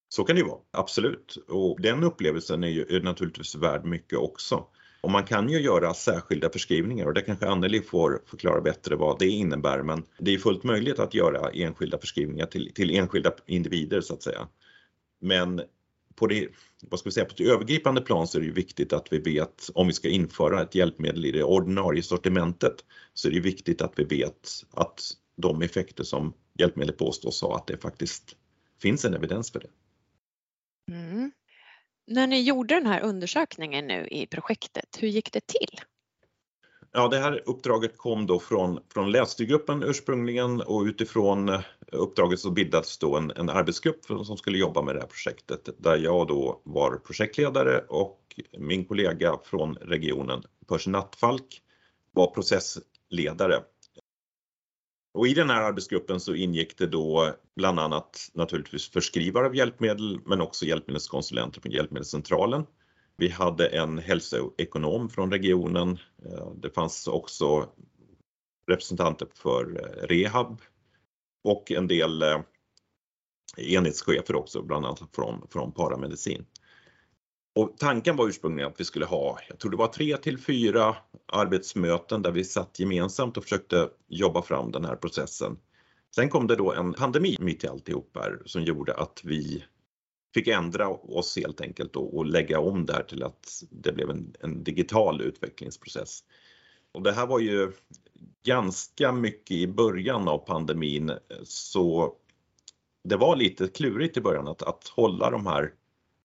Så 0.09 0.25
kan 0.25 0.37
det 0.37 0.41
ju 0.41 0.49
vara, 0.49 0.61
absolut. 0.71 1.37
Och 1.49 1.81
den 1.81 2.05
upplevelsen 2.05 2.65
är 2.65 2.69
ju 2.69 2.97
är 2.97 3.01
naturligtvis 3.01 3.55
värd 3.55 3.85
mycket 3.85 4.19
också. 4.19 4.67
Och 5.05 5.11
man 5.11 5.25
kan 5.25 5.49
ju 5.49 5.61
göra 5.61 5.95
särskilda 5.95 6.51
förskrivningar 6.51 7.07
och 7.07 7.15
det 7.15 7.23
kanske 7.23 7.47
Anneli 7.47 7.81
får 7.81 8.23
förklara 8.27 8.61
bättre 8.61 8.97
vad 8.97 9.19
det 9.19 9.27
innebär 9.27 9.83
men 9.83 10.05
det 10.19 10.35
är 10.35 10.39
fullt 10.39 10.65
möjligt 10.65 10.99
att 10.99 11.15
göra 11.15 11.51
enskilda 11.51 11.99
förskrivningar 11.99 12.47
till, 12.47 12.73
till 12.75 12.91
enskilda 12.91 13.33
individer 13.47 14.01
så 14.01 14.15
att 14.15 14.23
säga. 14.23 14.49
Men 15.21 15.63
på 16.15 16.27
det, 16.27 16.49
vad 16.83 17.01
ska 17.01 17.09
vi 17.09 17.13
säga, 17.13 17.27
på 17.27 17.35
det 17.37 17.45
övergripande 17.45 18.01
plan 18.01 18.27
så 18.27 18.39
är 18.39 18.41
det 18.41 18.47
ju 18.47 18.53
viktigt 18.53 18.93
att 18.93 19.13
vi 19.13 19.19
vet 19.19 19.71
om 19.75 19.87
vi 19.87 19.93
ska 19.93 20.09
införa 20.09 20.63
ett 20.63 20.75
hjälpmedel 20.75 21.25
i 21.25 21.33
det 21.33 21.45
ordinarie 21.45 22.03
sortimentet 22.03 22.75
så 23.15 23.29
är 23.29 23.33
det 23.33 23.41
viktigt 23.41 23.83
att 23.83 23.93
vi 23.97 24.05
vet 24.05 24.51
att 24.71 25.01
de 25.37 25.63
effekter 25.63 26.05
som 26.05 26.33
hjälpmedlet 26.59 26.99
påstås 26.99 27.43
ha, 27.43 27.57
att 27.57 27.67
det 27.67 27.77
faktiskt 27.77 28.37
finns 28.83 29.05
en 29.05 29.15
evidens 29.15 29.51
för 29.53 29.61
det. 29.61 29.71
Mm. 30.93 31.33
När 32.07 32.27
ni 32.27 32.43
gjorde 32.43 32.75
den 32.75 32.87
här 32.87 33.01
undersökningen 33.01 33.87
nu 33.87 34.09
i 34.11 34.27
projektet, 34.27 34.99
hur 34.99 35.09
gick 35.09 35.33
det 35.33 35.47
till? 35.47 35.81
Ja, 36.93 37.09
det 37.09 37.19
här 37.19 37.43
uppdraget 37.47 37.99
kom 37.99 38.27
då 38.27 38.41
från, 38.41 38.81
från 38.95 39.13
lässtyrgruppen 39.13 39.83
ursprungligen 39.83 40.61
och 40.61 40.83
utifrån 40.83 41.49
eh, 41.49 41.61
uppdraget 41.93 42.41
så 42.41 42.51
bildades 42.51 42.99
då 42.99 43.17
en, 43.17 43.31
en 43.31 43.51
arbetsgrupp 43.51 44.05
som 44.05 44.37
skulle 44.37 44.59
jobba 44.59 44.83
med 44.83 44.95
det 44.95 45.01
här 45.01 45.09
projektet 45.09 45.69
där 45.79 45.97
jag 45.97 46.27
då 46.27 46.61
var 46.65 46.97
projektledare 46.97 47.79
och 47.89 48.21
min 48.59 48.85
kollega 48.85 49.39
från 49.45 49.75
regionen, 49.75 50.43
Percy 50.69 50.91
Nattfalk, 50.91 51.63
var 52.13 52.27
processledare 52.27 53.63
och 55.15 55.29
i 55.29 55.35
den 55.35 55.51
här 55.51 55.63
arbetsgruppen 55.63 56.21
så 56.21 56.35
ingick 56.35 56.79
det 56.79 56.87
då 56.87 57.35
bland 57.57 57.81
annat 57.81 58.31
naturligtvis 58.35 58.91
förskrivare 58.91 59.47
av 59.47 59.57
hjälpmedel 59.57 60.21
men 60.25 60.41
också 60.41 60.65
hjälpmedelskonsulenter 60.65 61.61
från 61.61 61.73
Hjälpmedelscentralen. 61.73 62.67
Vi 63.17 63.29
hade 63.29 63.67
en 63.67 63.99
hälsoekonom 63.99 65.09
från 65.09 65.31
regionen. 65.31 65.99
Eh, 66.25 66.51
det 66.57 66.71
fanns 66.71 67.07
också 67.07 67.69
representanter 68.67 69.29
för 69.35 69.81
eh, 69.81 70.07
rehab 70.07 70.61
och 71.45 71.73
en 71.73 71.87
del 71.87 72.23
eh, 72.23 72.41
enhetschefer 73.57 74.35
också, 74.35 74.63
bland 74.63 74.87
annat 74.87 75.03
från, 75.13 75.47
från 75.51 75.73
paramedicin. 75.73 76.47
Och 77.55 77.75
tanken 77.79 78.17
var 78.17 78.29
ursprungligen 78.29 78.71
att 78.71 78.81
vi 78.81 78.85
skulle 78.85 79.05
ha, 79.05 79.39
jag 79.49 79.59
tror 79.59 79.71
det 79.71 79.77
var 79.77 79.89
tre 79.89 80.17
till 80.17 80.39
fyra 80.39 80.97
arbetsmöten 81.27 82.23
där 82.23 82.33
vi 82.33 82.45
satt 82.45 82.79
gemensamt 82.79 83.37
och 83.37 83.43
försökte 83.43 83.89
jobba 84.09 84.43
fram 84.43 84.73
den 84.73 84.85
här 84.85 84.97
processen. 84.97 85.57
Sen 86.15 86.29
kom 86.29 86.47
det 86.47 86.57
då 86.57 86.73
en 86.73 86.93
pandemi 86.93 87.37
mitt 87.41 87.65
i 87.65 87.69
alltihop 87.69 88.11
här 88.15 88.43
som 88.45 88.63
gjorde 88.63 88.95
att 88.95 89.21
vi 89.25 89.65
fick 90.35 90.49
ändra 90.49 90.89
oss 90.89 91.37
helt 91.37 91.61
enkelt 91.61 91.97
och, 91.97 92.17
och 92.17 92.27
lägga 92.27 92.61
om 92.61 92.87
det 92.87 92.93
här 92.93 93.03
till 93.03 93.23
att 93.23 93.63
det 93.71 93.93
blev 93.93 94.11
en, 94.11 94.35
en 94.41 94.65
digital 94.65 95.21
utvecklingsprocess. 95.21 96.25
Och 96.93 97.03
det 97.03 97.13
här 97.13 97.27
var 97.27 97.39
ju 97.39 97.73
ganska 98.47 99.13
mycket 99.13 99.57
i 99.57 99.67
början 99.67 100.29
av 100.29 100.39
pandemin 100.39 101.13
så 101.45 102.15
det 103.05 103.17
var 103.17 103.37
lite 103.37 103.69
klurigt 103.69 104.17
i 104.17 104.21
början 104.21 104.49
att, 104.49 104.63
att 104.63 104.89
hålla 104.89 105.31
de 105.31 105.47
här 105.47 105.73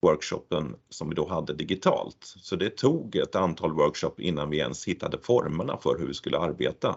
workshopen 0.01 0.75
som 0.89 1.09
vi 1.09 1.15
då 1.15 1.27
hade 1.27 1.53
digitalt. 1.53 2.17
Så 2.21 2.55
det 2.55 2.69
tog 2.69 3.15
ett 3.15 3.35
antal 3.35 3.73
workshop 3.73 4.13
innan 4.17 4.49
vi 4.49 4.57
ens 4.57 4.87
hittade 4.87 5.17
formerna 5.21 5.77
för 5.77 5.99
hur 5.99 6.07
vi 6.07 6.13
skulle 6.13 6.37
arbeta. 6.37 6.95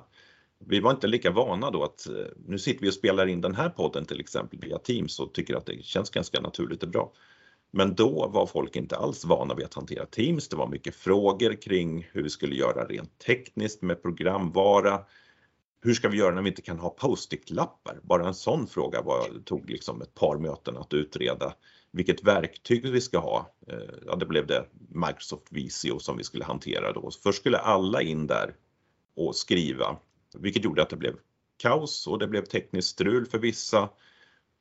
Vi 0.66 0.80
var 0.80 0.90
inte 0.90 1.06
lika 1.06 1.30
vana 1.30 1.70
då 1.70 1.84
att 1.84 2.08
eh, 2.08 2.14
nu 2.46 2.58
sitter 2.58 2.80
vi 2.80 2.88
och 2.88 2.94
spelar 2.94 3.26
in 3.26 3.40
den 3.40 3.54
här 3.54 3.68
podden 3.68 4.04
till 4.04 4.20
exempel 4.20 4.58
via 4.58 4.78
Teams 4.78 5.20
och 5.20 5.34
tycker 5.34 5.54
att 5.54 5.66
det 5.66 5.84
känns 5.84 6.10
ganska 6.10 6.40
naturligt 6.40 6.82
och 6.82 6.88
bra. 6.88 7.12
Men 7.72 7.94
då 7.94 8.28
var 8.28 8.46
folk 8.46 8.76
inte 8.76 8.96
alls 8.96 9.24
vana 9.24 9.54
vid 9.54 9.66
att 9.66 9.74
hantera 9.74 10.06
Teams. 10.06 10.48
Det 10.48 10.56
var 10.56 10.68
mycket 10.68 10.94
frågor 10.94 11.62
kring 11.62 12.08
hur 12.12 12.22
vi 12.22 12.30
skulle 12.30 12.54
göra 12.54 12.84
rent 12.84 13.18
tekniskt 13.18 13.82
med 13.82 14.02
programvara. 14.02 15.00
Hur 15.82 15.94
ska 15.94 16.08
vi 16.08 16.18
göra 16.18 16.34
när 16.34 16.42
vi 16.42 16.48
inte 16.48 16.62
kan 16.62 16.78
ha 16.78 16.90
post-it-lappar? 16.90 18.00
Bara 18.02 18.26
en 18.26 18.34
sån 18.34 18.66
fråga 18.66 19.02
var, 19.02 19.42
tog 19.44 19.70
liksom 19.70 20.02
ett 20.02 20.14
par 20.14 20.38
möten 20.38 20.76
att 20.76 20.94
utreda. 20.94 21.54
Vilket 21.92 22.24
verktyg 22.24 22.90
vi 22.90 23.00
ska 23.00 23.18
ha. 23.18 23.54
Eh, 23.66 23.76
ja, 24.06 24.16
det 24.16 24.26
blev 24.26 24.46
det 24.46 24.66
Microsoft 24.88 25.46
Visio 25.50 25.98
som 25.98 26.16
vi 26.16 26.24
skulle 26.24 26.44
hantera 26.44 26.92
då. 26.92 27.10
Först 27.22 27.38
skulle 27.38 27.58
alla 27.58 28.02
in 28.02 28.26
där 28.26 28.54
och 29.16 29.36
skriva, 29.36 29.96
vilket 30.38 30.64
gjorde 30.64 30.82
att 30.82 30.90
det 30.90 30.96
blev 30.96 31.14
kaos 31.56 32.06
och 32.06 32.18
det 32.18 32.28
blev 32.28 32.44
tekniskt 32.44 32.88
strul 32.88 33.26
för 33.26 33.38
vissa. 33.38 33.88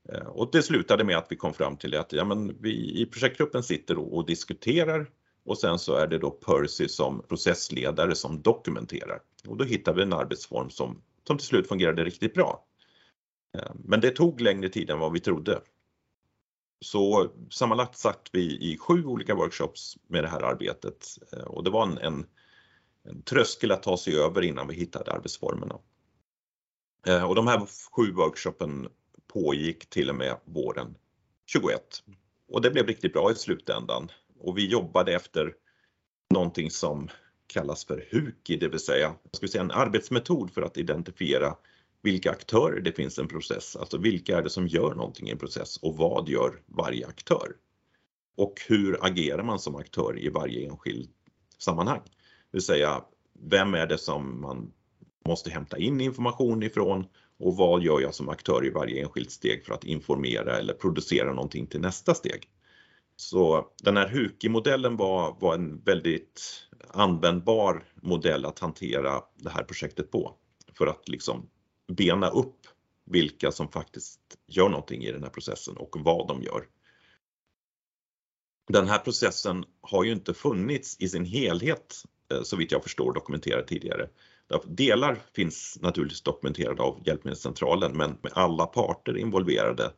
Eh, 0.09 0.27
och 0.27 0.49
det 0.51 0.61
slutade 0.61 1.03
med 1.03 1.17
att 1.17 1.27
vi 1.29 1.35
kom 1.35 1.53
fram 1.53 1.77
till 1.77 1.97
att 1.97 2.13
ja, 2.13 2.25
men 2.25 2.61
vi 2.61 3.01
i 3.01 3.05
projektgruppen 3.05 3.63
sitter 3.63 3.97
och 3.97 4.25
diskuterar 4.25 5.09
och 5.45 5.57
sen 5.57 5.79
så 5.79 5.95
är 5.95 6.07
det 6.07 6.17
då 6.17 6.31
Percy 6.31 6.87
som 6.87 7.21
processledare 7.27 8.15
som 8.15 8.41
dokumenterar. 8.41 9.21
Och 9.47 9.57
då 9.57 9.63
hittar 9.63 9.93
vi 9.93 10.01
en 10.01 10.13
arbetsform 10.13 10.69
som, 10.69 11.01
som 11.27 11.37
till 11.37 11.47
slut 11.47 11.67
fungerade 11.67 12.03
riktigt 12.03 12.33
bra. 12.33 12.65
Eh, 13.57 13.71
men 13.75 14.01
det 14.01 14.11
tog 14.11 14.41
längre 14.41 14.69
tid 14.69 14.89
än 14.89 14.99
vad 14.99 15.13
vi 15.13 15.19
trodde. 15.19 15.61
Så 16.81 17.31
sammanlagt 17.49 17.97
satt 17.97 18.29
vi 18.31 18.71
i 18.71 18.77
sju 18.77 19.05
olika 19.05 19.35
workshops 19.35 19.97
med 20.07 20.23
det 20.23 20.27
här 20.27 20.43
arbetet 20.43 21.07
eh, 21.33 21.43
och 21.43 21.63
det 21.63 21.69
var 21.69 21.83
en, 21.83 21.97
en, 21.97 22.25
en 23.03 23.21
tröskel 23.21 23.71
att 23.71 23.83
ta 23.83 23.97
sig 23.97 24.19
över 24.19 24.41
innan 24.41 24.67
vi 24.67 24.73
hittade 24.73 25.11
arbetsformerna. 25.11 25.79
Eh, 27.07 27.23
och 27.29 27.35
de 27.35 27.47
här 27.47 27.67
sju 27.91 28.11
workshopen 28.11 28.87
pågick 29.27 29.89
till 29.89 30.09
och 30.09 30.15
med 30.15 30.37
våren 30.45 30.95
21. 31.45 32.03
Och 32.47 32.61
det 32.61 32.71
blev 32.71 32.87
riktigt 32.87 33.13
bra 33.13 33.31
i 33.31 33.35
slutändan. 33.35 34.11
Och 34.39 34.57
vi 34.57 34.67
jobbade 34.67 35.13
efter 35.13 35.53
någonting 36.33 36.71
som 36.71 37.09
kallas 37.47 37.85
för 37.85 38.07
HUKI, 38.11 38.57
det 38.57 38.67
vill 38.67 38.79
säga 38.79 39.15
jag 39.23 39.35
skulle 39.35 39.51
säga 39.51 39.63
en 39.63 39.71
arbetsmetod 39.71 40.51
för 40.51 40.61
att 40.61 40.77
identifiera 40.77 41.55
vilka 42.01 42.31
aktörer 42.31 42.81
det 42.81 42.91
finns 42.91 43.17
i 43.17 43.21
en 43.21 43.27
process. 43.27 43.75
Alltså 43.75 43.97
vilka 43.97 44.37
är 44.37 44.43
det 44.43 44.49
som 44.49 44.67
gör 44.67 44.95
någonting 44.95 45.27
i 45.27 45.31
en 45.31 45.37
process 45.37 45.77
och 45.77 45.97
vad 45.97 46.29
gör 46.29 46.61
varje 46.65 47.07
aktör? 47.07 47.55
Och 48.37 48.61
hur 48.67 49.05
agerar 49.05 49.43
man 49.43 49.59
som 49.59 49.75
aktör 49.75 50.19
i 50.19 50.29
varje 50.29 50.69
enskild 50.69 51.09
sammanhang? 51.57 52.01
Det 52.05 52.57
vill 52.57 52.61
säga, 52.61 53.03
vem 53.39 53.73
är 53.73 53.87
det 53.87 53.97
som 53.97 54.41
man 54.41 54.71
måste 55.25 55.49
hämta 55.49 55.77
in 55.77 56.01
information 56.01 56.63
ifrån 56.63 57.05
och 57.39 57.55
vad 57.55 57.83
gör 57.83 57.99
jag 57.99 58.15
som 58.15 58.29
aktör 58.29 58.65
i 58.65 58.69
varje 58.69 59.01
enskilt 59.01 59.31
steg 59.31 59.65
för 59.65 59.73
att 59.73 59.83
informera 59.83 60.57
eller 60.57 60.73
producera 60.73 61.33
någonting 61.33 61.67
till 61.67 61.81
nästa 61.81 62.13
steg. 62.13 62.49
Så 63.15 63.67
den 63.83 63.97
här 63.97 64.09
HUKI-modellen 64.09 64.97
var, 64.97 65.37
var 65.39 65.55
en 65.55 65.81
väldigt 65.83 66.41
användbar 66.87 67.83
modell 67.95 68.45
att 68.45 68.59
hantera 68.59 69.21
det 69.37 69.49
här 69.49 69.63
projektet 69.63 70.11
på 70.11 70.35
för 70.77 70.87
att 70.87 71.09
liksom 71.09 71.49
bena 71.95 72.29
upp 72.29 72.67
vilka 73.05 73.51
som 73.51 73.71
faktiskt 73.71 74.19
gör 74.47 74.69
någonting 74.69 75.03
i 75.03 75.11
den 75.11 75.23
här 75.23 75.29
processen 75.29 75.77
och 75.77 75.95
vad 75.99 76.27
de 76.27 76.43
gör. 76.43 76.67
Den 78.67 78.87
här 78.87 78.99
processen 78.99 79.65
har 79.81 80.03
ju 80.03 80.11
inte 80.11 80.33
funnits 80.33 80.97
i 80.99 81.09
sin 81.09 81.25
helhet 81.25 82.03
eh, 82.31 82.41
så 82.43 82.55
vitt 82.55 82.71
jag 82.71 82.83
förstår 82.83 83.13
dokumenterad 83.13 83.67
tidigare 83.67 84.09
Delar 84.65 85.19
finns 85.33 85.77
naturligtvis 85.81 86.21
dokumenterade 86.21 86.83
av 86.83 87.01
Hjälpmedelscentralen 87.05 87.97
men 87.97 88.17
med 88.21 88.31
alla 88.35 88.65
parter 88.65 89.17
involverade 89.17 89.93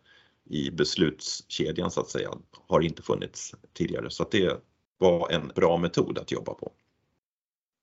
i 0.49 0.71
beslutskedjan 0.71 1.91
så 1.91 2.01
att 2.01 2.09
säga 2.09 2.31
har 2.67 2.81
inte 2.81 3.01
funnits 3.01 3.55
tidigare 3.73 4.09
så 4.09 4.23
att 4.23 4.31
det 4.31 4.61
var 4.97 5.31
en 5.31 5.47
bra 5.47 5.77
metod 5.77 6.17
att 6.17 6.31
jobba 6.31 6.53
på. 6.53 6.71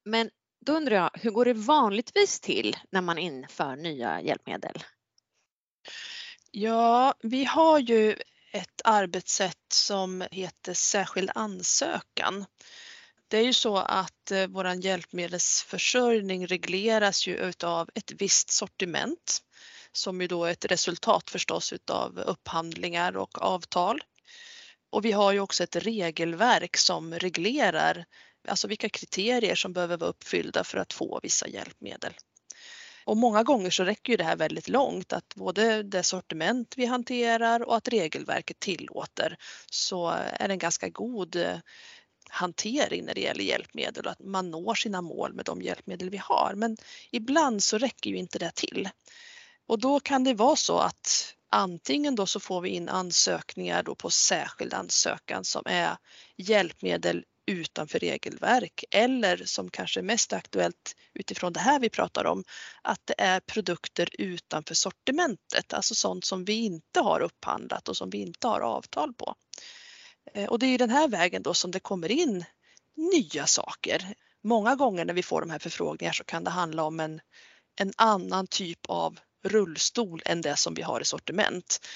Men 0.05 0.31
då 0.61 0.73
undrar 0.73 0.97
jag, 0.97 1.11
hur 1.15 1.31
går 1.31 1.45
det 1.45 1.53
vanligtvis 1.53 2.41
till 2.41 2.77
när 2.91 3.01
man 3.01 3.19
inför 3.19 3.77
nya 3.77 4.21
hjälpmedel? 4.21 4.85
Ja, 6.51 7.15
vi 7.23 7.45
har 7.45 7.79
ju 7.79 8.17
ett 8.53 8.81
arbetssätt 8.85 9.73
som 9.73 10.25
heter 10.31 10.75
särskild 10.75 11.31
ansökan 11.35 12.47
det 13.31 13.39
är 13.39 13.45
ju 13.45 13.53
så 13.53 13.77
att 13.77 14.31
eh, 14.31 14.47
våran 14.47 14.81
hjälpmedelsförsörjning 14.81 16.47
regleras 16.47 17.27
ju 17.27 17.37
utav 17.37 17.89
ett 17.95 18.13
visst 18.19 18.51
sortiment 18.51 19.39
som 19.93 20.21
ju 20.21 20.27
då 20.27 20.45
är 20.45 20.53
ett 20.53 20.65
resultat 20.65 21.31
förstås 21.31 21.73
utav 21.73 22.19
upphandlingar 22.19 23.17
och 23.17 23.43
avtal. 23.43 24.01
Och 24.91 25.05
vi 25.05 25.13
har 25.13 25.33
ju 25.33 25.41
också 25.41 25.65
ett 25.65 25.77
regelverk 25.77 26.77
som 26.77 27.15
reglerar 27.15 28.05
alltså 28.49 28.69
vilka 28.69 28.89
kriterier 28.89 29.55
som 29.55 29.73
behöver 29.73 29.97
vara 29.97 30.11
uppfyllda 30.11 30.65
för 30.65 30.79
att 30.79 30.93
få 30.93 31.21
vissa 31.23 31.49
hjälpmedel. 31.49 32.13
Och 33.05 33.17
många 33.17 33.43
gånger 33.43 33.71
så 33.71 33.85
räcker 33.85 34.13
ju 34.13 34.17
det 34.17 34.25
här 34.25 34.37
väldigt 34.37 34.69
långt 34.69 35.13
att 35.13 35.35
både 35.35 35.83
det 35.83 36.03
sortiment 36.03 36.75
vi 36.77 36.87
hanterar 36.87 37.63
och 37.63 37.77
att 37.77 37.89
regelverket 37.89 38.61
tillåter 38.61 39.37
så 39.71 40.09
är 40.09 40.49
det 40.49 40.55
en 40.55 40.59
ganska 40.59 40.89
god 40.89 41.37
eh, 41.37 41.59
hantering 42.31 43.05
när 43.05 43.15
det 43.15 43.21
gäller 43.21 43.45
hjälpmedel 43.45 44.07
och 44.07 44.13
att 44.13 44.21
man 44.21 44.51
når 44.51 44.75
sina 44.75 45.03
mål 45.03 45.33
med 45.33 45.45
de 45.45 45.63
hjälpmedel 45.63 46.11
vi 46.11 46.17
har. 46.17 46.55
Men 46.57 46.77
ibland 47.11 47.63
så 47.63 47.79
räcker 47.79 48.11
ju 48.11 48.17
inte 48.17 48.39
det 48.39 48.55
till. 48.55 48.89
Och 49.67 49.79
då 49.79 50.01
kan 50.01 50.25
det 50.25 50.35
vara 50.35 50.57
så 50.57 50.79
att 50.79 51.35
antingen 51.49 52.15
då 52.15 52.27
så 52.27 52.41
får 52.41 52.61
vi 52.61 52.69
in 52.69 52.89
ansökningar 52.89 53.83
då 53.83 53.95
på 53.95 54.11
särskild 54.11 54.75
ansökan 54.75 55.45
som 55.45 55.63
är 55.67 55.97
hjälpmedel 56.37 57.25
utanför 57.51 57.99
regelverk 57.99 58.85
eller 58.91 59.37
som 59.37 59.71
kanske 59.71 60.01
är 60.01 60.05
mest 60.05 60.33
aktuellt 60.33 60.97
utifrån 61.15 61.53
det 61.53 61.61
här 61.61 61.81
vi 61.81 61.91
pratar 61.91 62.25
om, 62.25 62.45
att 62.83 63.01
det 63.05 63.15
är 63.19 63.41
produkter 63.41 64.09
utanför 64.19 64.75
sortimentet, 64.75 65.73
alltså 65.73 65.95
sånt 65.95 66.25
som 66.25 66.45
vi 66.45 66.53
inte 66.53 67.01
har 67.01 67.21
upphandlat 67.21 67.89
och 67.89 67.97
som 67.97 68.11
vi 68.11 68.19
inte 68.19 68.49
har 68.49 68.61
avtal 68.61 69.15
på. 69.15 69.35
Eh, 70.35 70.49
och 70.49 70.59
det 70.59 70.67
är 70.67 70.79
den 70.79 70.91
här 70.91 71.09
vägen 71.09 71.43
då 71.43 71.55
som 71.55 71.71
det 71.71 71.81
kommer 71.81 72.11
in 72.11 72.45
nya 72.97 73.47
saker. 73.47 74.15
Många 74.43 74.75
gånger 74.75 75.05
när 75.05 75.15
vi 75.15 75.23
får 75.23 75.41
de 75.41 75.51
här 75.51 75.59
förfrågningarna 75.59 76.15
så 76.15 76.25
kan 76.25 76.45
det 76.45 76.51
handla 76.51 76.83
om 76.83 77.01
en, 77.01 77.21
en 77.81 77.93
annan 77.97 78.47
typ 78.47 78.79
av 78.89 79.19
rullstol 79.45 80.23
än 80.25 80.41
det 80.41 80.57
som 80.57 80.75
vi 80.75 80.83
har 80.83 81.01
i 81.01 81.05
sortiment. 81.05 81.87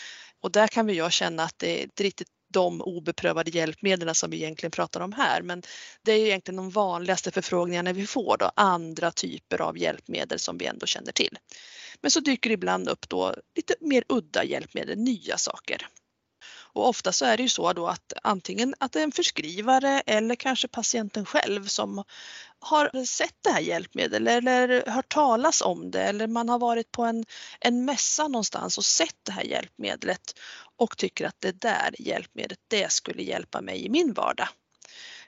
Och 0.40 0.52
där 0.52 0.68
kan 0.68 0.86
vi 0.86 0.94
jag 0.94 1.12
känna 1.12 1.42
att 1.42 1.58
det 1.58 1.80
är 1.80 1.82
inte 1.82 2.02
riktigt 2.02 2.28
de 2.54 2.80
obeprövade 2.80 3.50
hjälpmedlen 3.50 4.14
som 4.14 4.30
vi 4.30 4.36
egentligen 4.36 4.70
pratar 4.70 5.00
om 5.00 5.12
här. 5.12 5.42
Men 5.42 5.62
det 6.02 6.12
är 6.12 6.26
egentligen 6.26 6.56
de 6.56 6.70
vanligaste 6.70 7.30
förfrågningarna 7.30 7.92
vi 7.92 8.06
får 8.06 8.36
då, 8.36 8.50
andra 8.56 9.10
typer 9.10 9.60
av 9.60 9.78
hjälpmedel 9.78 10.38
som 10.38 10.58
vi 10.58 10.66
ändå 10.66 10.86
känner 10.86 11.12
till. 11.12 11.38
Men 12.00 12.10
så 12.10 12.20
dyker 12.20 12.50
det 12.50 12.54
ibland 12.54 12.88
upp 12.88 13.08
då 13.08 13.34
lite 13.56 13.74
mer 13.80 14.04
udda 14.08 14.44
hjälpmedel, 14.44 14.98
nya 14.98 15.38
saker. 15.38 15.86
Och 16.74 16.88
ofta 16.88 17.12
så 17.12 17.24
är 17.24 17.36
det 17.36 17.42
ju 17.42 17.48
så 17.48 17.72
då 17.72 17.86
att 17.86 18.12
antingen 18.22 18.74
att 18.78 18.92
det 18.92 18.98
är 18.98 19.04
en 19.04 19.12
förskrivare 19.12 20.02
eller 20.06 20.34
kanske 20.34 20.68
patienten 20.68 21.24
själv 21.24 21.66
som 21.66 22.04
har 22.64 23.04
sett 23.04 23.36
det 23.40 23.50
här 23.50 23.60
hjälpmedlet 23.60 24.22
eller 24.22 24.90
hört 24.90 25.12
talas 25.12 25.62
om 25.62 25.90
det 25.90 26.02
eller 26.02 26.26
man 26.26 26.48
har 26.48 26.58
varit 26.58 26.92
på 26.92 27.02
en, 27.02 27.24
en 27.60 27.84
mässa 27.84 28.28
någonstans 28.28 28.78
och 28.78 28.84
sett 28.84 29.16
det 29.22 29.32
här 29.32 29.44
hjälpmedlet 29.44 30.38
och 30.76 30.96
tycker 30.96 31.26
att 31.26 31.40
det 31.40 31.60
där 31.60 31.94
hjälpmedlet, 31.98 32.58
det 32.68 32.92
skulle 32.92 33.22
hjälpa 33.22 33.60
mig 33.60 33.84
i 33.84 33.88
min 33.88 34.12
vardag. 34.12 34.48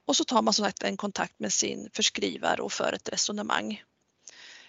Och 0.04 0.16
så 0.16 0.24
tar 0.24 0.42
man 0.42 0.54
som 0.54 0.64
sagt 0.64 0.82
en 0.82 0.96
kontakt 0.96 1.38
med 1.38 1.52
sin 1.52 1.90
förskrivare 1.92 2.62
och 2.62 2.72
för 2.72 2.92
ett 2.92 3.08
resonemang. 3.08 3.82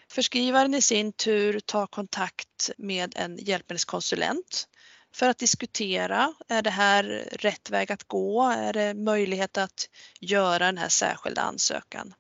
Förskrivaren 0.10 0.74
i 0.74 0.82
sin 0.82 1.14
tur 1.14 1.60
tar 1.60 1.88
kontakt 1.88 2.70
med 2.78 3.14
en 3.16 3.38
hjälpmedelskonsulent 3.38 4.68
för 5.14 5.30
att 5.30 5.38
diskutera, 5.38 6.34
är 6.48 6.62
det 6.62 6.70
här 6.70 7.04
rätt 7.32 7.70
väg 7.70 7.92
att 7.92 8.04
gå? 8.04 8.42
Är 8.42 8.74
det 8.74 8.94
möjlighet 8.94 9.58
att 9.58 9.90
göra 10.20 10.66
den 10.66 10.78
här 10.78 10.90
särskilda 10.90 11.42
ansökan? 11.42 12.14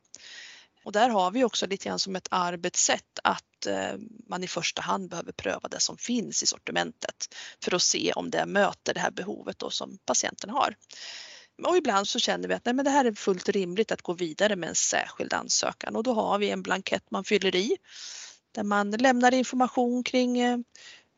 Och 0.88 0.94
där 0.94 1.10
har 1.10 1.32
vi 1.32 1.44
också 1.44 1.68
lite 1.68 1.86
grann 1.86 2.00
som 2.00 2.16
ett 2.16 2.28
arbetssätt 2.32 3.20
att 3.24 3.66
eh, 3.66 3.94
man 4.30 4.44
i 4.44 4.48
första 4.48 4.82
hand 4.82 5.10
behöver 5.10 5.32
pröva 5.32 5.70
det 5.70 5.80
som 5.80 5.98
finns 5.98 6.44
i 6.44 6.46
sortimentet 6.46 7.36
för 7.64 7.76
att 7.76 7.82
se 7.82 8.14
om 8.14 8.30
det 8.30 8.46
möter 8.46 8.94
det 8.94 9.00
här 9.00 9.12
behovet 9.12 9.60
då 9.60 9.70
som 9.70 9.98
patienten 10.06 10.50
har. 10.50 10.76
Och 11.68 11.78
ibland 11.78 12.08
så 12.08 12.20
känner 12.20 12.48
vi 12.48 12.54
att 12.54 12.66
nej, 12.66 12.74
men 12.74 12.86
det 12.86 12.92
här 12.92 13.06
är 13.06 13.12
fullt 13.12 13.50
rimligt 13.50 13.92
att 13.92 14.02
gå 14.02 14.14
vidare 14.14 14.56
med 14.56 14.70
en 14.70 14.76
särskild 14.76 15.34
ansökan 15.34 15.96
och 15.96 16.04
då 16.04 16.14
har 16.14 16.40
vi 16.40 16.50
en 16.50 16.62
blankett 16.62 17.12
man 17.12 17.24
fyller 17.24 17.56
i 17.56 17.78
där 18.52 18.64
man 18.64 18.92
lämnar 18.92 19.34
information 19.34 20.04
kring 20.04 20.40
eh, 20.40 20.58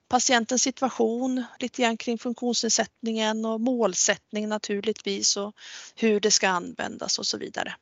patientens 0.08 0.62
situation, 0.62 1.44
lite 1.60 1.82
grann 1.82 1.98
kring 1.98 2.18
funktionsnedsättningen 2.18 3.46
och 3.46 3.62
målsättning 3.62 4.50
naturligtvis 4.50 5.38
och 5.38 5.56
hur 5.96 6.20
det 6.20 6.32
ska 6.32 6.50
användas 6.50 7.20
och 7.20 7.26
så 7.26 7.38
vidare. 7.38 7.76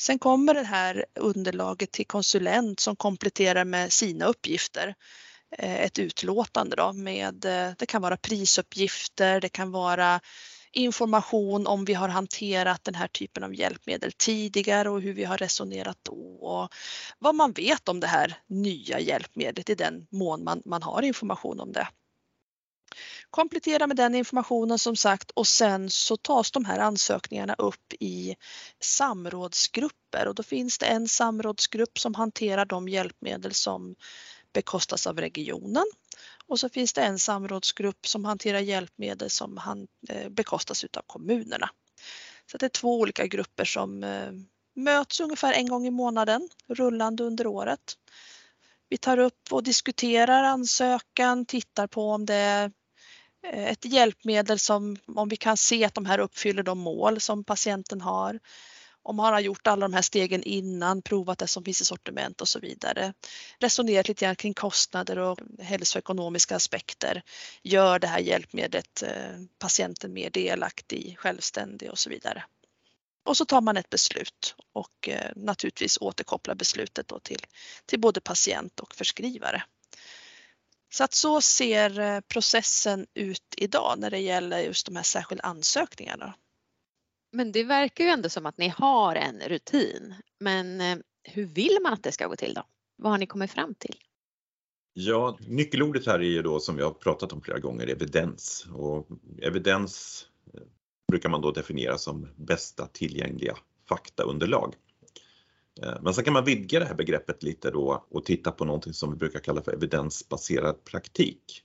Sen 0.00 0.18
kommer 0.18 0.54
det 0.54 0.62
här 0.62 1.04
underlaget 1.14 1.92
till 1.92 2.06
konsulent 2.06 2.80
som 2.80 2.96
kompletterar 2.96 3.64
med 3.64 3.92
sina 3.92 4.24
uppgifter. 4.24 4.94
Eh, 5.58 5.80
ett 5.80 5.98
utlåtande 5.98 6.76
då 6.76 6.92
med, 6.92 7.44
eh, 7.44 7.72
det 7.78 7.86
kan 7.86 8.02
vara 8.02 8.16
prisuppgifter, 8.16 9.40
det 9.40 9.48
kan 9.48 9.70
vara 9.70 10.20
information 10.72 11.66
om 11.66 11.84
vi 11.84 11.94
har 11.94 12.08
hanterat 12.08 12.84
den 12.84 12.94
här 12.94 13.08
typen 13.08 13.44
av 13.44 13.54
hjälpmedel 13.54 14.12
tidigare 14.12 14.90
och 14.90 15.00
hur 15.00 15.12
vi 15.12 15.24
har 15.24 15.38
resonerat 15.38 15.98
då 16.02 16.38
och 16.40 16.68
vad 17.18 17.34
man 17.34 17.52
vet 17.52 17.88
om 17.88 18.00
det 18.00 18.06
här 18.06 18.38
nya 18.46 19.00
hjälpmedlet 19.00 19.70
i 19.70 19.74
den 19.74 20.06
mån 20.10 20.44
man, 20.44 20.62
man 20.64 20.82
har 20.82 21.02
information 21.02 21.60
om 21.60 21.72
det. 21.72 21.88
Komplettera 23.30 23.86
med 23.86 23.96
den 23.96 24.14
informationen 24.14 24.78
som 24.78 24.96
sagt 24.96 25.30
och 25.30 25.46
sen 25.46 25.90
så 25.90 26.16
tas 26.16 26.50
de 26.50 26.64
här 26.64 26.78
ansökningarna 26.78 27.54
upp 27.54 27.92
i 28.00 28.36
samrådsgrupper 28.80 30.28
och 30.28 30.34
då 30.34 30.42
finns 30.42 30.78
det 30.78 30.86
en 30.86 31.08
samrådsgrupp 31.08 31.98
som 31.98 32.14
hanterar 32.14 32.64
de 32.64 32.88
hjälpmedel 32.88 33.54
som 33.54 33.94
bekostas 34.52 35.06
av 35.06 35.20
regionen 35.20 35.84
och 36.46 36.60
så 36.60 36.68
finns 36.68 36.92
det 36.92 37.02
en 37.02 37.18
samrådsgrupp 37.18 38.06
som 38.06 38.24
hanterar 38.24 38.58
hjälpmedel 38.58 39.30
som 39.30 39.56
han, 39.56 39.86
eh, 40.08 40.28
bekostas 40.28 40.84
av 40.84 41.02
kommunerna. 41.06 41.70
Så 42.50 42.58
det 42.58 42.66
är 42.66 42.70
två 42.70 42.98
olika 43.00 43.26
grupper 43.26 43.64
som 43.64 44.04
eh, 44.04 44.32
möts 44.74 45.20
ungefär 45.20 45.52
en 45.52 45.68
gång 45.68 45.86
i 45.86 45.90
månaden 45.90 46.48
rullande 46.68 47.24
under 47.24 47.46
året. 47.46 47.96
Vi 48.88 48.96
tar 48.96 49.18
upp 49.18 49.52
och 49.52 49.62
diskuterar 49.62 50.42
ansökan, 50.42 51.46
tittar 51.46 51.86
på 51.86 52.10
om 52.10 52.26
det 52.26 52.34
är 52.34 52.72
Eh, 53.42 53.68
ett 53.68 53.84
hjälpmedel 53.84 54.58
som, 54.58 54.96
om 55.06 55.28
vi 55.28 55.36
kan 55.36 55.56
se 55.56 55.84
att 55.84 55.94
de 55.94 56.06
här 56.06 56.18
uppfyller 56.18 56.62
de 56.62 56.78
mål 56.78 57.20
som 57.20 57.44
patienten 57.44 58.00
har 58.00 58.38
om 59.02 59.16
man 59.16 59.32
har 59.32 59.40
gjort 59.40 59.66
alla 59.66 59.88
de 59.88 59.94
här 59.94 60.02
stegen 60.02 60.42
innan, 60.42 61.02
provat 61.02 61.38
det 61.38 61.46
som 61.46 61.64
finns 61.64 61.80
i 61.80 61.84
sortiment 61.84 62.40
och 62.40 62.48
så 62.48 62.58
vidare. 62.58 63.14
Resonerat 63.58 64.08
lite 64.08 64.24
grann 64.24 64.36
kring 64.36 64.54
kostnader 64.54 65.18
och 65.18 65.40
hälsoekonomiska 65.58 66.56
aspekter. 66.56 67.22
Gör 67.62 67.98
det 67.98 68.06
här 68.06 68.18
hjälpmedlet 68.18 69.02
eh, 69.02 69.40
patienten 69.58 70.12
mer 70.12 70.30
delaktig, 70.30 71.16
självständig 71.18 71.90
och 71.90 71.98
så 71.98 72.10
vidare. 72.10 72.44
Och 73.24 73.36
så 73.36 73.44
tar 73.44 73.60
man 73.60 73.76
ett 73.76 73.90
beslut 73.90 74.54
och 74.72 75.08
eh, 75.08 75.32
naturligtvis 75.36 75.98
återkopplar 76.00 76.54
beslutet 76.54 77.08
då 77.08 77.18
till, 77.18 77.46
till 77.86 78.00
både 78.00 78.20
patient 78.20 78.80
och 78.80 78.94
förskrivare. 78.94 79.62
Så 80.92 81.04
att 81.04 81.14
så 81.14 81.40
ser 81.40 82.00
eh, 82.00 82.20
processen 82.20 83.06
ut 83.14 83.54
idag 83.56 83.98
när 83.98 84.10
det 84.10 84.18
gäller 84.18 84.58
just 84.58 84.86
de 84.86 84.96
här 84.96 85.02
särskilda 85.02 85.44
ansökningarna. 85.44 86.34
Men 87.32 87.52
det 87.52 87.64
verkar 87.64 88.04
ju 88.04 88.10
ändå 88.10 88.28
som 88.28 88.46
att 88.46 88.58
ni 88.58 88.68
har 88.68 89.16
en 89.16 89.40
rutin. 89.40 90.14
Men 90.40 90.80
eh, 90.80 90.98
hur 91.22 91.44
vill 91.44 91.78
man 91.82 91.92
att 91.92 92.02
det 92.02 92.12
ska 92.12 92.26
gå 92.26 92.36
till 92.36 92.54
då? 92.54 92.62
Vad 92.96 93.12
har 93.12 93.18
ni 93.18 93.26
kommit 93.26 93.50
fram 93.50 93.74
till? 93.74 93.96
Ja, 94.92 95.38
nyckelordet 95.40 96.06
här 96.06 96.18
är 96.18 96.24
ju 96.24 96.42
då 96.42 96.60
som 96.60 96.76
vi 96.76 96.82
har 96.82 96.90
pratat 96.90 97.32
om 97.32 97.40
flera 97.40 97.58
gånger, 97.58 97.86
evidens. 97.86 98.66
Och 98.74 99.08
evidens 99.42 100.24
eh, 100.54 100.60
brukar 101.10 101.28
man 101.28 101.40
då 101.40 101.50
definiera 101.50 101.98
som 101.98 102.28
bästa 102.36 102.86
tillgängliga 102.86 103.56
faktaunderlag. 103.88 104.74
Eh, 105.82 105.94
men 106.02 106.14
sen 106.14 106.24
kan 106.24 106.32
man 106.32 106.44
vidga 106.44 106.78
det 106.78 106.84
här 106.84 106.94
begreppet 106.94 107.42
lite 107.42 107.70
då 107.70 108.06
och 108.10 108.24
titta 108.24 108.50
på 108.50 108.64
någonting 108.64 108.92
som 108.92 109.10
vi 109.10 109.16
brukar 109.16 109.40
kalla 109.40 109.62
för 109.62 109.72
evidensbaserad 109.72 110.84
praktik. 110.84 111.62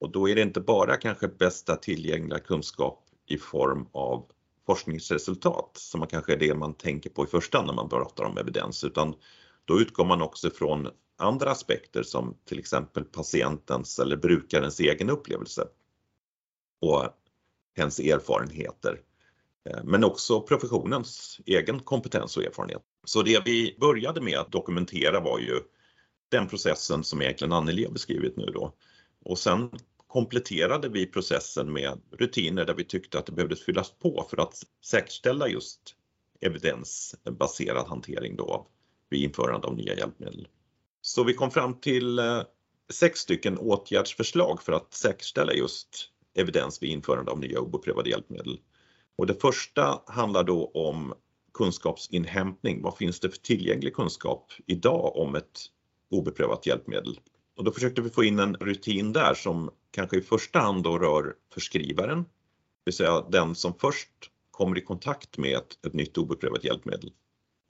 Och 0.00 0.12
då 0.12 0.28
är 0.28 0.34
det 0.34 0.42
inte 0.42 0.60
bara 0.60 0.96
kanske 0.96 1.28
bästa 1.28 1.76
tillgängliga 1.76 2.38
kunskap 2.38 3.04
i 3.26 3.38
form 3.38 3.86
av 3.92 4.26
forskningsresultat 4.66 5.70
som 5.74 5.98
man 5.98 6.08
kanske 6.08 6.32
är 6.32 6.36
det 6.36 6.54
man 6.54 6.74
tänker 6.74 7.10
på 7.10 7.24
i 7.24 7.26
första 7.26 7.58
hand 7.58 7.66
när 7.66 7.74
man 7.74 7.88
pratar 7.88 8.24
om 8.24 8.38
evidens 8.38 8.84
utan 8.84 9.14
då 9.64 9.80
utgår 9.80 10.04
man 10.04 10.22
också 10.22 10.50
från 10.50 10.88
andra 11.18 11.50
aspekter 11.50 12.02
som 12.02 12.36
till 12.44 12.58
exempel 12.58 13.04
patientens 13.04 13.98
eller 13.98 14.16
brukarens 14.16 14.80
egen 14.80 15.10
upplevelse 15.10 15.68
och 16.80 17.04
hens 17.76 18.00
erfarenheter. 18.00 19.00
Eh, 19.70 19.84
men 19.84 20.04
också 20.04 20.40
professionens 20.40 21.40
egen 21.46 21.80
kompetens 21.80 22.36
och 22.36 22.44
erfarenhet. 22.44 22.82
Så 23.04 23.22
det 23.22 23.42
vi 23.44 23.76
började 23.80 24.20
med 24.20 24.38
att 24.38 24.52
dokumentera 24.52 25.20
var 25.20 25.38
ju 25.38 25.60
den 26.28 26.48
processen 26.48 27.04
som 27.04 27.22
egentligen 27.22 27.52
Anneli 27.52 27.84
har 27.84 27.92
beskrivit 27.92 28.36
nu 28.36 28.46
då. 28.46 28.74
Och 29.24 29.38
sen 29.38 29.70
kompletterade 30.06 30.88
vi 30.88 31.06
processen 31.06 31.72
med 31.72 32.00
rutiner 32.10 32.64
där 32.64 32.74
vi 32.74 32.84
tyckte 32.84 33.18
att 33.18 33.26
det 33.26 33.32
behövdes 33.32 33.64
fyllas 33.64 33.90
på 33.90 34.26
för 34.30 34.42
att 34.42 34.62
säkerställa 34.84 35.48
just 35.48 35.94
evidensbaserad 36.40 37.86
hantering 37.86 38.36
då 38.36 38.66
vid 39.10 39.22
införande 39.22 39.66
av 39.66 39.76
nya 39.76 39.94
hjälpmedel. 39.96 40.48
Så 41.00 41.24
vi 41.24 41.34
kom 41.34 41.50
fram 41.50 41.80
till 41.80 42.18
eh, 42.18 42.42
sex 42.92 43.20
stycken 43.20 43.58
åtgärdsförslag 43.58 44.62
för 44.62 44.72
att 44.72 44.94
säkerställa 44.94 45.52
just 45.52 46.08
evidens 46.34 46.82
vid 46.82 46.90
införande 46.90 47.30
av 47.30 47.38
nya 47.38 47.60
obeprövade 47.60 48.10
hjälpmedel. 48.10 48.60
Och 49.16 49.26
det 49.26 49.40
första 49.40 50.02
handlar 50.06 50.44
då 50.44 50.66
om 50.74 51.14
kunskapsinhämtning. 51.54 52.82
Vad 52.82 52.96
finns 52.96 53.20
det 53.20 53.30
för 53.30 53.38
tillgänglig 53.38 53.94
kunskap 53.94 54.52
idag 54.66 55.16
om 55.16 55.34
ett 55.34 55.60
obeprövat 56.10 56.66
hjälpmedel? 56.66 57.20
Och 57.56 57.64
då 57.64 57.72
försökte 57.72 58.02
vi 58.02 58.10
få 58.10 58.24
in 58.24 58.38
en 58.38 58.54
rutin 58.54 59.12
där 59.12 59.34
som 59.34 59.70
kanske 59.90 60.18
i 60.18 60.22
första 60.22 60.58
hand 60.58 60.82
då 60.82 60.98
rör 60.98 61.34
förskrivaren, 61.54 62.18
det 62.84 62.90
vill 62.90 62.94
säga 62.94 63.20
den 63.30 63.54
som 63.54 63.74
först 63.80 64.10
kommer 64.50 64.78
i 64.78 64.80
kontakt 64.80 65.38
med 65.38 65.56
ett, 65.56 65.86
ett 65.86 65.92
nytt 65.92 66.18
obeprövat 66.18 66.64
hjälpmedel. 66.64 67.10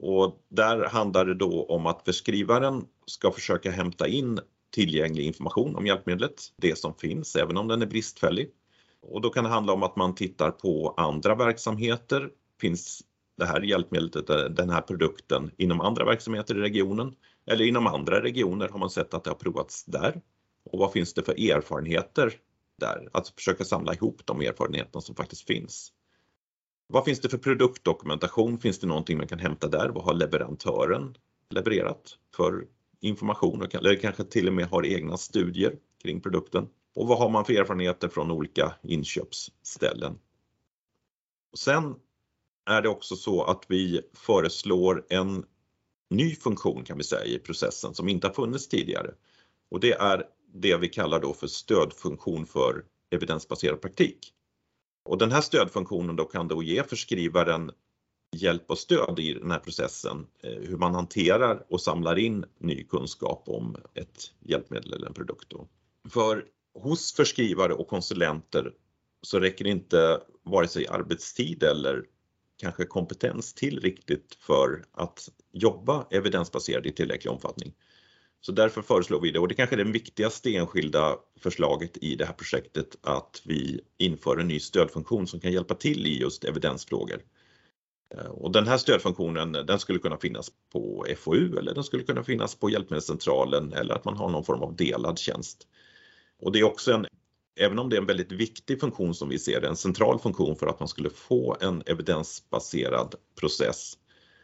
Och 0.03 0.45
där 0.49 0.89
handlar 0.89 1.25
det 1.25 1.35
då 1.35 1.65
om 1.65 1.87
att 1.87 2.05
förskrivaren 2.05 2.87
ska 3.07 3.33
försöka 3.33 3.71
hämta 3.71 4.09
in 4.09 4.41
tillgänglig 4.71 5.27
information 5.27 5.77
om 5.77 5.87
hjälpmedlet, 5.87 6.53
det 6.57 6.79
som 6.79 6.95
finns, 6.95 7.37
även 7.37 7.57
om 7.57 7.69
den 7.69 7.83
är 7.83 7.87
bristfällig. 7.87 8.51
Och 9.01 9.21
då 9.21 9.31
kan 9.31 9.45
det 9.45 9.51
handla 9.51 9.73
om 9.73 9.83
att 9.83 9.97
man 9.97 10.15
tittar 10.15 10.51
på 10.51 10.95
andra 10.97 11.35
verksamheter. 11.35 12.31
Finns 12.61 13.03
det 13.37 13.45
här 13.45 13.61
hjälpmedlet, 13.61 14.31
eh, 14.31 14.37
den 14.37 14.71
här 14.71 14.81
produkten 14.81 15.51
inom 15.57 15.81
andra 15.81 16.05
verksamheter 16.05 16.55
i 16.55 16.61
regionen? 16.61 17.15
Eller 17.47 17.65
inom 17.65 17.87
andra 17.87 18.23
regioner 18.23 18.69
har 18.69 18.79
man 18.79 18.91
sett 18.91 19.15
att 19.15 19.25
det 19.25 19.31
har 19.31 19.35
provats 19.35 19.85
där. 19.85 20.21
Och 20.65 20.79
vad 20.79 20.93
finns 20.93 21.15
det 21.15 21.23
för 21.23 21.51
erfarenheter 21.51 22.33
där? 22.79 23.09
Att 23.13 23.29
försöka 23.29 23.65
samla 23.65 23.95
ihop 23.95 24.23
de 24.25 24.41
erfarenheterna 24.41 25.01
som 25.01 25.15
faktiskt 25.15 25.47
finns. 25.47 25.93
Vad 26.87 27.05
finns 27.05 27.21
det 27.21 27.29
för 27.29 27.39
produktdokumentation? 27.39 28.59
Finns 28.59 28.79
det 28.79 28.87
någonting 28.87 29.19
man 29.19 29.29
kan 29.29 29.39
hämta 29.39 29.69
där? 29.69 29.89
Vad 29.89 30.05
har 30.05 30.15
leverantören 30.15 31.17
levererat 31.51 32.19
för 32.37 32.67
information? 33.01 33.67
Eller 33.73 33.97
kanske 33.97 34.25
till 34.25 34.49
och 34.49 34.55
med 34.55 34.67
har 34.67 34.87
egna 34.87 35.17
studier 35.17 35.77
kring 36.03 36.21
produkten. 36.21 36.69
Och 36.95 37.09
vad 37.09 37.19
har 37.19 37.29
man 37.29 37.45
för 37.45 37.53
erfarenheter 37.53 38.09
från 38.09 38.31
olika 38.31 38.75
inköpsställen? 38.83 40.19
Och 41.53 41.59
sen 41.59 41.95
är 42.67 42.83
det 42.83 42.89
också 42.89 43.17
så 43.17 43.45
att 43.45 43.65
vi 43.69 44.03
föreslår 44.15 45.07
en 45.09 45.45
ny 46.11 46.35
funktion 46.35 46.85
kan 46.85 46.99
vi 46.99 47.05
säga 47.05 47.25
i 47.25 47.39
processen 47.39 47.95
som 47.95 48.09
inte 48.09 48.27
har 48.27 48.35
funnits 48.35 48.69
tidigare. 48.69 49.15
Och 49.71 49.81
det 49.81 49.93
är 49.93 50.27
det 50.55 50.77
vi 50.77 50.89
kallar 50.89 51.21
då 51.21 51.35
för 51.35 51.47
stödfunktion 51.47 52.47
för 52.47 52.85
evidensbaserad 53.11 53.81
praktik. 53.81 54.33
Och 55.05 55.19
den 55.19 55.33
här 55.33 55.41
stödfunktionen 55.41 56.17
då 56.17 56.25
kan 56.25 56.49
då 56.49 56.63
ge 56.63 56.83
förskrivaren 56.83 57.71
hjälp 58.37 58.71
och 58.71 58.79
stöd 58.79 59.19
i 59.19 59.35
den 59.35 59.51
här 59.51 59.59
processen, 59.59 60.27
eh, 60.43 60.51
hur 60.51 60.77
man 60.77 60.95
hanterar 60.95 61.67
och 61.69 61.81
samlar 61.81 62.19
in 62.19 62.45
ny 62.59 62.85
kunskap 62.85 63.43
om 63.47 63.77
ett 63.95 64.33
hjälpmedel 64.41 64.93
eller 64.93 65.07
en 65.07 65.15
produkt. 65.15 65.51
Då. 65.51 65.69
För 66.11 66.45
hos 66.75 67.13
förskrivare 67.13 67.73
och 67.73 67.89
konsulenter 67.89 68.73
så 69.23 69.41
räcker 69.41 69.67
inte 69.67 70.21
vare 70.43 70.69
sig 70.69 70.87
arbetstid 70.87 71.63
eller 71.63 72.05
kanske 72.63 72.85
kompetens 72.85 73.55
till 73.55 73.81
riktigt 73.81 74.37
för 74.41 74.85
att 74.93 75.29
jobba 75.53 76.07
evidensbaserat 76.11 76.87
i 76.87 76.93
tillräcklig 76.93 77.33
omfattning. 77.33 77.73
Så 78.41 78.53
därför 78.53 78.83
föreslår 78.83 79.21
vi 79.21 79.31
det 79.31 79.39
och 79.39 79.49
det 79.49 79.55
kanske 79.55 79.77
är 79.77 79.85
det 79.85 79.93
viktigaste 79.93 80.57
enskilda 80.57 81.17
förslaget 81.41 81.97
i 81.97 82.17
det 82.17 82.25
här 82.25 82.33
projektet 82.33 82.97
att 83.03 83.43
vi 83.45 83.81
inför 83.99 84.37
en 84.37 84.49
ny 84.49 84.61
stödfunktion 84.61 85.27
som 85.27 85.41
kan 85.41 85.53
hjälpa 85.53 85.75
till 85.75 86.07
i 86.07 86.21
just 86.21 86.45
evidensfrågor. 86.45 87.23
Eh, 88.15 88.27
och 88.27 88.53
den 88.53 88.67
här 88.67 88.79
stödfunktionen 88.79 89.53
den 89.53 89.79
skulle 89.79 89.99
kunna 89.99 90.17
finnas 90.17 90.51
på 90.73 91.07
FoU 91.19 91.59
eller 91.59 91.75
den 91.75 91.85
skulle 91.85 92.03
kunna 92.03 92.25
finnas 92.25 92.55
på 92.55 92.71
Hjälpmedelscentralen 92.71 93.73
eller 93.73 93.95
att 93.95 94.05
man 94.05 94.17
har 94.17 94.29
någon 94.31 94.45
form 94.45 94.63
av 94.63 94.77
delad 94.77 95.19
tjänst. 95.19 95.67
Och 96.41 96.53
det 96.53 96.59
är 96.59 96.65
också 96.65 96.93
en, 96.93 97.07
även 97.57 97.79
om 97.79 97.89
det 97.89 97.97
är 97.97 98.01
en 98.01 98.07
väldigt 98.07 98.33
viktig 98.33 98.81
funktion 98.81 99.15
som 99.15 99.29
vi 99.29 99.39
ser 99.39 99.61
det, 99.61 99.69
en 99.69 99.77
central 99.77 100.19
funktion 100.19 100.57
för 100.57 100.67
att 100.67 100.81
man 100.81 100.89
skulle 100.89 101.11
få 101.11 101.57
en 101.61 101.83
evidensbaserad 101.87 103.15
process 103.41 103.99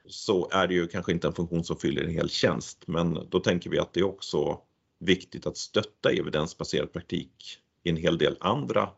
så 0.07 0.49
är 0.51 0.69
det 0.69 0.75
ju 0.75 0.87
kanske 0.87 1.13
inte 1.13 1.27
en 1.27 1.35
funktion 1.35 1.65
som 1.65 1.77
fyller 1.77 2.03
en 2.03 2.11
hel 2.11 2.31
tjänst, 2.31 2.83
men 2.87 3.29
då 3.31 3.41
tänker 3.41 3.71
vi 3.71 3.79
att 3.79 3.93
det 3.93 4.01
är 4.01 4.05
också 4.05 4.61
viktigt 4.99 5.47
att 5.47 5.57
stötta 5.57 6.11
evidensbaserad 6.11 6.93
praktik 6.93 7.59
i 7.83 7.91
en 7.91 7.97
hel 7.97 8.19
del 8.19 8.37
andra 8.41 8.91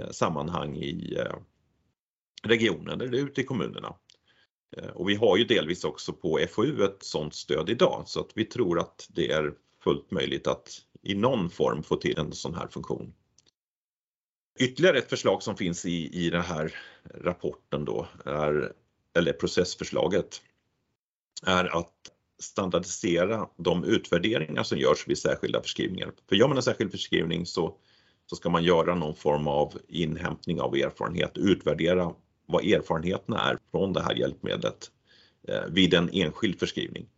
eh, 0.00 0.10
sammanhang 0.10 0.76
i 0.76 1.16
eh, 1.18 1.36
regionen 2.42 3.00
eller 3.00 3.18
ute 3.18 3.40
i 3.40 3.44
kommunerna. 3.44 3.94
Eh, 4.76 4.88
och 4.88 5.08
vi 5.08 5.14
har 5.14 5.36
ju 5.36 5.44
delvis 5.44 5.84
också 5.84 6.12
på 6.12 6.38
FoU 6.50 6.84
ett 6.84 7.02
sådant 7.02 7.34
stöd 7.34 7.70
idag 7.70 8.02
så 8.06 8.20
att 8.20 8.30
vi 8.34 8.44
tror 8.44 8.80
att 8.80 9.08
det 9.10 9.30
är 9.30 9.54
fullt 9.84 10.10
möjligt 10.10 10.46
att 10.46 10.70
i 11.02 11.14
någon 11.14 11.50
form 11.50 11.82
få 11.82 11.96
till 11.96 12.18
en 12.18 12.32
sån 12.32 12.54
här 12.54 12.68
funktion. 12.68 13.14
Ytterligare 14.58 14.98
ett 14.98 15.10
förslag 15.10 15.42
som 15.42 15.56
finns 15.56 15.86
i, 15.86 16.26
i 16.26 16.30
den 16.30 16.42
här 16.42 16.74
rapporten 17.14 17.84
då, 17.84 18.08
är, 18.24 18.72
eller 19.16 19.32
processförslaget, 19.32 20.42
är 21.46 21.78
att 21.78 21.92
standardisera 22.38 23.48
de 23.56 23.84
utvärderingar 23.84 24.62
som 24.62 24.78
görs 24.78 25.08
vid 25.08 25.18
särskilda 25.18 25.62
förskrivningar. 25.62 26.12
För 26.28 26.36
gör 26.36 26.48
man 26.48 26.56
en 26.56 26.62
särskild 26.62 26.90
förskrivning 26.90 27.46
så, 27.46 27.76
så 28.26 28.36
ska 28.36 28.50
man 28.50 28.64
göra 28.64 28.94
någon 28.94 29.14
form 29.14 29.48
av 29.48 29.78
inhämtning 29.88 30.60
av 30.60 30.74
erfarenhet, 30.74 31.38
utvärdera 31.38 32.14
vad 32.46 32.64
erfarenheterna 32.64 33.50
är 33.50 33.58
från 33.70 33.92
det 33.92 34.02
här 34.02 34.14
hjälpmedlet 34.14 34.90
eh, 35.48 35.62
vid 35.68 35.94
en 35.94 36.10
enskild 36.12 36.58
förskrivning. 36.58 37.08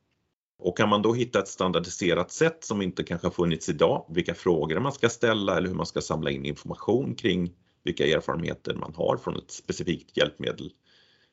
Och 0.61 0.77
kan 0.77 0.89
man 0.89 1.03
då 1.03 1.15
hitta 1.15 1.39
ett 1.39 1.49
standardiserat 1.49 2.33
sätt 2.33 2.65
som 2.65 2.83
inte 2.83 3.03
kanske 3.03 3.27
har 3.27 3.33
funnits 3.33 3.69
idag, 3.69 4.07
vilka 4.09 4.35
frågor 4.35 4.81
man 4.81 4.93
ska 4.93 5.09
ställa 5.09 5.57
eller 5.57 5.69
hur 5.69 5.75
man 5.75 5.87
ska 5.87 6.01
samla 6.01 6.31
in 6.31 6.47
information 6.47 7.15
kring 7.15 7.53
vilka 7.85 8.07
erfarenheter 8.07 8.75
man 8.75 8.95
har 8.95 9.17
från 9.17 9.37
ett 9.37 9.51
specifikt 9.51 10.17
hjälpmedel, 10.17 10.73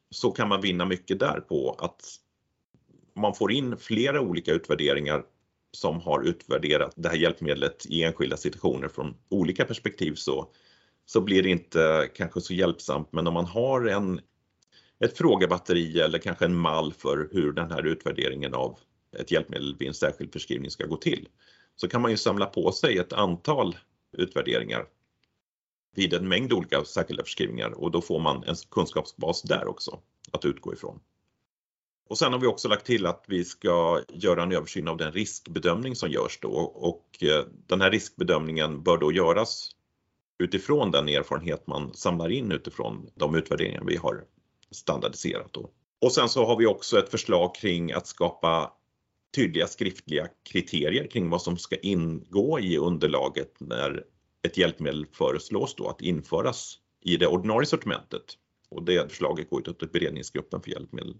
så 0.10 0.32
kan 0.32 0.50
man 0.50 0.62
vinna 0.62 0.86
mycket 0.86 1.20
där 1.20 1.40
på 1.40 1.76
att 1.80 2.02
man 3.16 3.36
får 3.36 3.52
in 3.52 3.78
flera 3.78 4.22
olika 4.22 4.52
utvärderingar 4.52 5.24
som 5.72 6.02
har 6.02 6.22
utvärderat 6.24 6.94
det 6.96 7.10
här 7.10 7.16
hjälpmedlet 7.16 7.86
i 7.86 8.04
enskilda 8.04 8.38
situationer 8.38 8.88
från 8.88 9.16
olika 9.30 9.66
perspektiv 9.66 10.14
så, 10.16 10.48
så 11.06 11.22
blir 11.22 11.44
det 11.44 11.50
inte 11.50 12.10
kanske 12.16 12.42
så 12.42 12.54
hjälpsamt. 12.54 13.12
Men 13.12 13.28
om 13.28 13.34
man 13.34 13.46
har 13.46 13.86
en, 13.86 14.22
ett 15.00 15.18
frågebatteri 15.18 16.00
eller 16.00 16.20
kanske 16.20 16.46
en 16.46 16.58
mall 16.58 16.94
för 16.94 17.30
hur 17.32 17.52
den 17.52 17.72
här 17.72 17.86
utvärderingen 17.86 18.54
av 18.54 18.80
ett 19.20 19.32
hjälpmedel 19.32 19.76
vid 19.80 19.88
en 19.88 19.94
särskild 19.94 20.34
förskrivning 20.34 20.72
ska 20.72 20.86
gå 20.86 20.98
till, 20.98 21.28
så 21.76 21.88
kan 21.88 22.02
man 22.02 22.12
ju 22.12 22.18
samla 22.18 22.46
på 22.46 22.72
sig 22.72 22.98
ett 22.98 23.14
antal 23.14 23.78
utvärderingar 24.12 24.86
vid 25.96 26.14
en 26.14 26.28
mängd 26.28 26.54
olika 26.54 26.86
särskilda 26.86 27.24
förskrivningar 27.24 27.70
och 27.70 27.92
då 27.92 28.02
får 28.02 28.20
man 28.20 28.44
en 28.44 28.56
kunskapsbas 28.72 29.42
där 29.42 29.68
också 29.68 30.00
att 30.32 30.46
utgå 30.46 30.74
ifrån. 30.74 31.00
Och 32.10 32.18
sen 32.18 32.34
har 32.34 32.40
vi 32.40 32.48
också 32.48 32.68
lagt 32.68 32.86
till 32.86 33.06
att 33.06 33.26
vi 33.28 33.46
ska 33.46 34.02
göra 34.10 34.44
en 34.44 34.52
översyn 34.52 34.88
av 34.88 34.98
den 34.98 35.12
riskbedömning 35.12 35.96
som 35.96 36.10
görs 36.10 36.40
då 36.42 36.52
och 36.60 37.24
eh, 37.24 37.46
den 37.68 37.82
här 37.82 37.92
riskbedömningen 37.92 38.84
bör 38.84 38.98
då 38.98 39.12
göras 39.12 39.70
utifrån 40.40 40.92
den 40.92 41.10
erfarenhet 41.10 41.68
man 41.68 41.94
samlar 41.94 42.30
in 42.30 42.52
utifrån 42.52 43.10
de 43.16 43.36
utvärderingar 43.36 43.84
vi 43.86 43.96
har 43.96 44.24
standardiserat. 44.72 45.54
Då. 45.54 45.70
Och 46.02 46.12
sen 46.12 46.30
så 46.30 46.46
har 46.46 46.58
vi 46.58 46.66
också 46.66 47.00
ett 47.00 47.10
förslag 47.10 47.56
kring 47.56 47.92
att 47.92 48.08
skapa 48.08 48.74
tydliga 49.36 49.68
skriftliga 49.68 50.28
kriterier 50.44 51.08
kring 51.08 51.30
vad 51.30 51.42
som 51.42 51.58
ska 51.58 51.76
ingå 51.76 52.60
i 52.60 52.78
underlaget 52.78 53.54
när 53.60 54.04
ett 54.48 54.58
hjälpmedel 54.58 55.06
föreslås 55.12 55.76
då 55.76 55.90
att 55.90 56.02
införas 56.02 56.78
i 57.04 57.18
det 57.18 57.28
ordinarie 57.28 57.66
sortimentet. 57.66 58.24
Och 58.70 58.84
det 58.84 59.12
förslaget 59.12 59.50
går 59.50 59.70
ut 59.70 59.80
till 59.80 59.88
beredningsgruppen 59.88 60.62
för 60.62 60.72
hjälpmedel. 60.72 61.16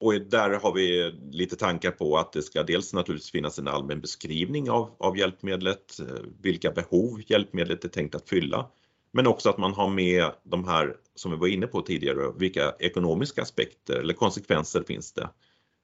Och 0.00 0.14
där 0.14 0.50
har 0.50 0.74
vi 0.74 1.12
lite 1.30 1.56
tankar 1.56 1.90
på 1.90 2.16
att 2.16 2.32
det 2.32 2.42
ska 2.42 2.62
dels 2.62 2.92
naturligtvis 2.92 3.30
finnas 3.30 3.58
en 3.58 3.68
allmän 3.68 4.00
beskrivning 4.00 4.70
av, 4.70 4.96
av 4.98 5.18
hjälpmedlet, 5.18 6.00
eh, 6.00 6.24
vilka 6.40 6.70
behov 6.70 7.20
hjälpmedlet 7.26 7.84
är 7.84 7.88
tänkt 7.88 8.14
att 8.14 8.28
fylla. 8.28 8.70
Men 9.12 9.26
också 9.26 9.50
att 9.50 9.58
man 9.58 9.72
har 9.72 9.90
med 9.90 10.30
de 10.42 10.68
här 10.68 10.96
som 11.14 11.30
vi 11.30 11.36
var 11.36 11.46
inne 11.46 11.66
på 11.66 11.82
tidigare, 11.82 12.32
vilka 12.36 12.74
ekonomiska 12.78 13.42
aspekter 13.42 13.94
eller 13.94 14.14
konsekvenser 14.14 14.82
finns 14.82 15.12
det 15.12 15.28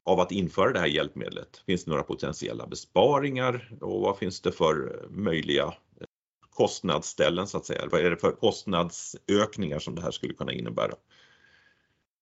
av 0.04 0.20
att 0.20 0.32
införa 0.32 0.72
det 0.72 0.78
här 0.78 0.86
hjälpmedlet? 0.86 1.62
Finns 1.66 1.84
det 1.84 1.90
några 1.90 2.02
potentiella 2.02 2.66
besparingar 2.66 3.72
och 3.80 4.00
vad 4.00 4.18
finns 4.18 4.40
det 4.40 4.52
för 4.52 5.06
möjliga 5.10 5.64
eh, 5.64 6.06
kostnadsställen 6.50 7.46
så 7.46 7.58
att 7.58 7.66
säga? 7.66 7.88
Vad 7.90 8.00
är 8.00 8.10
det 8.10 8.16
för 8.16 8.32
kostnadsökningar 8.32 9.78
som 9.78 9.94
det 9.94 10.02
här 10.02 10.10
skulle 10.10 10.34
kunna 10.34 10.52
innebära? 10.52 10.94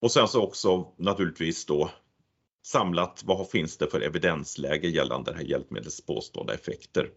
Och 0.01 0.13
sen 0.13 0.29
så 0.29 0.43
också 0.43 0.93
naturligtvis 0.97 1.67
då 1.67 1.91
samlat 2.67 3.23
vad 3.27 3.51
finns 3.51 3.77
det 3.77 3.87
för 3.87 4.01
evidensläge 4.01 4.89
gällande 4.89 5.31
det 5.31 5.37
här 5.37 5.45
hjälpmedlets 5.45 6.07
påstådda 6.07 6.55
effekter. 6.55 7.11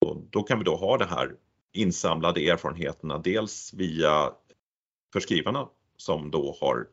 Och 0.00 0.16
då 0.30 0.42
kan 0.42 0.58
vi 0.58 0.64
då 0.64 0.76
ha 0.76 0.96
de 0.98 1.04
här 1.04 1.36
insamlade 1.72 2.48
erfarenheterna 2.48 3.18
dels 3.18 3.74
via 3.74 4.32
förskrivarna 5.12 5.68
som 5.96 6.30
då 6.30 6.56
har 6.60 6.86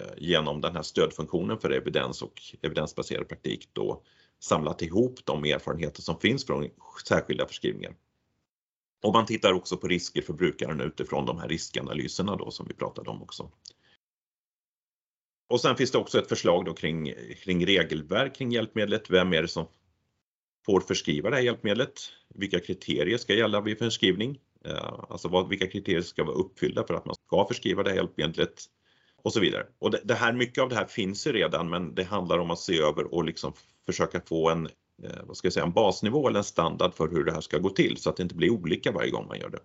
Eh, 0.00 0.12
genom 0.16 0.60
den 0.60 0.76
här 0.76 0.82
stödfunktionen 0.82 1.58
för 1.58 1.70
evidens 1.70 2.22
och 2.22 2.42
evidensbaserad 2.62 3.28
praktik 3.28 3.68
då 3.72 4.02
samlat 4.40 4.82
ihop 4.82 5.20
de 5.24 5.44
erfarenheter 5.44 6.02
som 6.02 6.20
finns 6.20 6.46
från 6.46 6.68
särskilda 7.08 7.46
förskrivningar. 7.46 7.94
Och 9.02 9.12
man 9.12 9.26
tittar 9.26 9.52
också 9.52 9.76
på 9.76 9.88
risker 9.88 10.22
för 10.22 10.32
brukaren 10.32 10.80
utifrån 10.80 11.26
de 11.26 11.38
här 11.38 11.48
riskanalyserna 11.48 12.36
då 12.36 12.50
som 12.50 12.66
vi 12.68 12.74
pratade 12.74 13.10
om 13.10 13.22
också. 13.22 13.50
Och 15.48 15.60
sen 15.60 15.76
finns 15.76 15.90
det 15.90 15.98
också 15.98 16.18
ett 16.18 16.28
förslag 16.28 16.64
då 16.64 16.74
kring, 16.74 17.14
kring 17.36 17.66
regelverk 17.66 18.36
kring 18.36 18.52
hjälpmedlet. 18.52 19.10
Vem 19.10 19.32
är 19.32 19.42
det 19.42 19.48
som 19.48 19.66
får 20.66 20.80
förskriva 20.80 21.30
det 21.30 21.36
här 21.36 21.42
hjälpmedlet? 21.42 22.00
Vilka 22.28 22.60
kriterier 22.60 23.18
ska 23.18 23.34
gälla 23.34 23.60
vid 23.60 23.78
förskrivning? 23.78 24.40
Eh, 24.64 25.04
alltså 25.08 25.28
vad, 25.28 25.48
vilka 25.48 25.66
kriterier 25.66 26.02
ska 26.02 26.24
vara 26.24 26.36
uppfyllda 26.36 26.86
för 26.86 26.94
att 26.94 27.04
man 27.04 27.14
ska 27.14 27.46
förskriva 27.48 27.82
det 27.82 27.90
här 27.90 27.96
hjälpmedlet? 27.96 28.68
Och 29.22 29.32
så 29.32 29.40
vidare. 29.40 29.66
Och 29.78 29.90
det, 29.90 30.00
det, 30.04 30.14
här, 30.14 30.32
mycket 30.32 30.62
av 30.62 30.68
det 30.68 30.74
här 30.74 30.86
finns 30.86 31.26
ju 31.26 31.32
redan 31.32 31.70
men 31.70 31.94
det 31.94 32.04
handlar 32.04 32.38
om 32.38 32.50
att 32.50 32.58
se 32.58 32.78
över 32.78 33.14
och 33.14 33.24
liksom 33.24 33.52
försöka 33.86 34.20
få 34.20 34.50
en, 34.50 34.66
eh, 35.02 35.24
vad 35.24 35.36
ska 35.36 35.46
jag 35.46 35.52
säga, 35.52 35.66
en 35.66 35.72
basnivå 35.72 36.28
eller 36.28 36.38
en 36.38 36.44
standard 36.44 36.94
för 36.94 37.08
hur 37.08 37.24
det 37.24 37.32
här 37.32 37.40
ska 37.40 37.58
gå 37.58 37.70
till 37.70 37.96
så 37.96 38.10
att 38.10 38.16
det 38.16 38.22
inte 38.22 38.34
blir 38.34 38.50
olika 38.50 38.92
varje 38.92 39.10
gång 39.10 39.26
man 39.26 39.38
gör 39.38 39.50
det. 39.50 39.60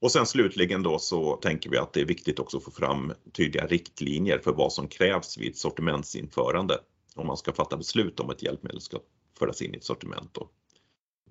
Och 0.00 0.12
sen 0.12 0.26
slutligen 0.26 0.82
då 0.82 0.98
så 0.98 1.36
tänker 1.36 1.70
vi 1.70 1.78
att 1.78 1.92
det 1.92 2.00
är 2.00 2.04
viktigt 2.04 2.38
också 2.38 2.56
att 2.56 2.64
få 2.64 2.70
fram 2.70 3.12
tydliga 3.32 3.66
riktlinjer 3.66 4.38
för 4.38 4.52
vad 4.52 4.72
som 4.72 4.88
krävs 4.88 5.38
vid 5.38 5.56
sortimentsinförande 5.56 6.78
om 7.14 7.26
man 7.26 7.36
ska 7.36 7.52
fatta 7.52 7.76
beslut 7.76 8.20
om 8.20 8.30
ett 8.30 8.42
hjälpmedel 8.42 8.80
ska 8.80 8.98
föras 9.38 9.62
in 9.62 9.74
i 9.74 9.76
ett 9.76 9.84
sortiment. 9.84 10.34
Då. 10.34 10.50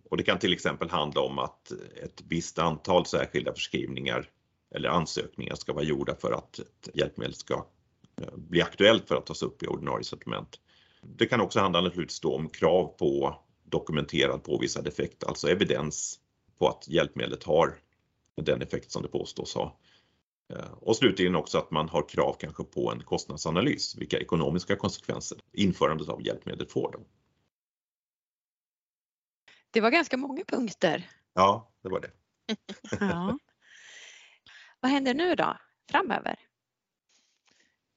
Och 0.09 0.17
det 0.17 0.23
kan 0.23 0.39
till 0.39 0.53
exempel 0.53 0.89
handla 0.89 1.21
om 1.21 1.39
att 1.39 1.71
ett 2.03 2.23
visst 2.27 2.59
antal 2.59 3.05
särskilda 3.05 3.53
förskrivningar 3.53 4.29
eller 4.75 4.89
ansökningar 4.89 5.55
ska 5.55 5.73
vara 5.73 5.83
gjorda 5.83 6.15
för 6.15 6.31
att 6.31 6.59
ett 6.59 6.89
hjälpmedel 6.93 7.33
ska 7.33 7.65
eh, 8.21 8.35
bli 8.35 8.61
aktuellt 8.61 9.07
för 9.07 9.15
att 9.15 9.25
tas 9.25 9.43
upp 9.43 9.63
i 9.63 9.67
ordinarie 9.67 10.03
sortiment. 10.03 10.59
Det 11.01 11.25
kan 11.25 11.41
också 11.41 11.59
handla 11.59 11.81
naturligtvis 11.81 12.23
om 12.23 12.49
krav 12.49 12.87
på 12.87 13.39
dokumenterad 13.63 14.43
påvisad 14.43 14.87
effekt, 14.87 15.23
alltså 15.23 15.47
evidens 15.47 16.19
på 16.57 16.67
att 16.67 16.87
hjälpmedlet 16.87 17.43
har 17.43 17.79
den 18.35 18.61
effekt 18.61 18.91
som 18.91 19.01
det 19.01 19.07
påstås 19.07 19.55
ha. 19.55 19.79
Eh, 20.53 20.71
och 20.71 20.95
slutligen 20.95 21.35
också 21.35 21.57
att 21.57 21.71
man 21.71 21.89
har 21.89 22.09
krav 22.09 22.35
kanske 22.39 22.63
på 22.63 22.91
en 22.91 23.03
kostnadsanalys, 23.03 23.95
vilka 23.97 24.19
ekonomiska 24.19 24.75
konsekvenser 24.75 25.37
införandet 25.53 26.09
av 26.09 26.25
hjälpmedel 26.25 26.67
får. 26.67 26.91
Då. 26.91 26.99
Det 29.71 29.81
var 29.81 29.91
ganska 29.91 30.17
många 30.17 30.43
punkter. 30.45 31.09
Ja, 31.33 31.71
det 31.81 31.89
var 31.89 31.99
det. 31.99 32.11
ja. 32.99 33.37
Vad 34.81 34.91
händer 34.91 35.13
nu 35.13 35.35
då 35.35 35.57
framöver? 35.91 36.35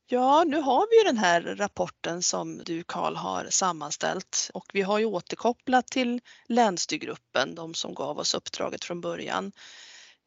Ja, 0.06 0.44
nu 0.44 0.60
har 0.60 0.86
vi 0.90 0.98
ju 0.98 1.04
den 1.04 1.18
här 1.18 1.40
rapporten 1.40 2.22
som 2.22 2.58
du 2.58 2.84
Karl 2.84 3.16
har 3.16 3.46
sammanställt 3.50 4.50
och 4.54 4.70
vi 4.72 4.82
har 4.82 4.98
ju 4.98 5.04
återkopplat 5.04 5.86
till 5.86 6.20
länsstyrgruppen, 6.48 7.54
de 7.54 7.74
som 7.74 7.94
gav 7.94 8.18
oss 8.18 8.34
uppdraget 8.34 8.84
från 8.84 9.00
början. 9.00 9.52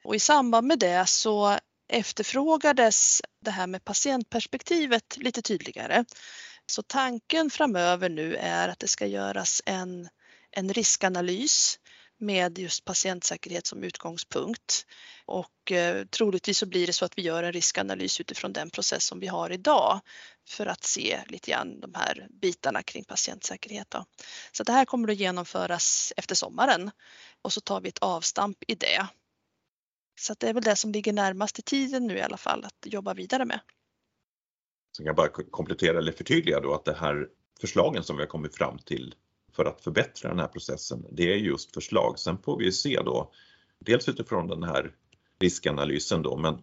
Och 0.04 0.16
i 0.16 0.20
samband 0.20 0.68
med 0.68 0.80
det 0.80 1.06
så 1.10 1.58
efterfrågades 1.88 3.22
det 3.42 3.52
här 3.52 3.68
med 3.68 3.86
patientperspektivet 3.86 5.18
lite 5.18 5.42
tydligare. 5.42 6.06
Så 6.66 6.82
tanken 6.82 7.50
framöver 7.50 8.10
nu 8.10 8.36
är 8.36 8.70
att 8.70 8.80
det 8.80 8.88
ska 8.88 9.06
göras 9.06 9.62
en, 9.66 10.10
en 10.52 10.74
riskanalys 10.74 11.80
med 12.18 12.60
just 12.60 12.86
patientsäkerhet 12.86 13.66
som 13.66 13.84
utgångspunkt. 13.84 14.86
Och 15.26 15.72
eh, 15.72 16.06
troligtvis 16.06 16.58
så 16.58 16.66
blir 16.66 16.88
det 16.88 16.94
så 16.94 17.06
att 17.06 17.18
vi 17.18 17.22
gör 17.22 17.44
en 17.44 17.54
riskanalys 17.54 18.22
utifrån 18.22 18.54
den 18.54 18.70
process 18.70 19.04
som 19.04 19.20
vi 19.20 19.28
har 19.28 19.52
idag 19.52 20.00
för 20.48 20.66
att 20.66 20.84
se 20.84 21.20
lite 21.28 21.52
grann 21.52 21.80
de 21.80 21.94
här 21.96 22.28
bitarna 22.30 22.84
kring 22.84 23.04
patientsäkerhet. 23.04 23.90
Då. 23.90 24.06
Så 24.52 24.64
det 24.64 24.72
här 24.72 24.86
kommer 24.86 25.12
att 25.12 25.18
genomföras 25.18 26.14
efter 26.18 26.36
sommaren 26.36 26.92
och 27.42 27.54
så 27.54 27.62
tar 27.62 27.82
vi 27.82 27.90
ett 27.90 28.00
avstamp 28.00 28.58
i 28.68 28.76
det 28.76 29.08
så 30.20 30.34
det 30.40 30.50
är 30.50 30.54
väl 30.54 30.64
det 30.64 30.76
som 30.76 30.92
ligger 30.92 31.14
närmast 31.14 31.60
i 31.60 31.62
tiden 31.62 32.08
nu 32.08 32.18
i 32.18 32.22
alla 32.22 32.38
fall 32.38 32.66
att 32.66 32.86
jobba 32.86 33.14
vidare 33.14 33.46
med. 33.46 33.60
Så 34.92 35.04
jag 35.04 35.16
bara 35.16 35.30
komplettera 35.30 35.98
eller 35.98 36.12
förtydliga 36.12 36.60
då 36.60 36.74
att 36.74 36.86
det 36.86 36.94
här 36.94 37.28
förslagen 37.62 38.04
som 38.04 38.16
vi 38.16 38.22
har 38.22 38.28
kommit 38.28 38.56
fram 38.56 38.80
till 38.80 39.16
för 39.58 39.66
att 39.66 39.82
förbättra 39.82 40.30
den 40.30 40.40
här 40.40 40.48
processen, 40.48 41.06
det 41.12 41.34
är 41.34 41.38
just 41.38 41.74
förslag. 41.74 42.20
Sen 42.20 42.38
får 42.38 42.58
vi 42.58 42.72
se 42.72 43.02
då, 43.06 43.32
dels 43.80 44.10
utifrån 44.10 44.48
den 44.48 44.64
här 44.64 44.96
riskanalysen 45.40 46.22
då, 46.22 46.38
men 46.38 46.62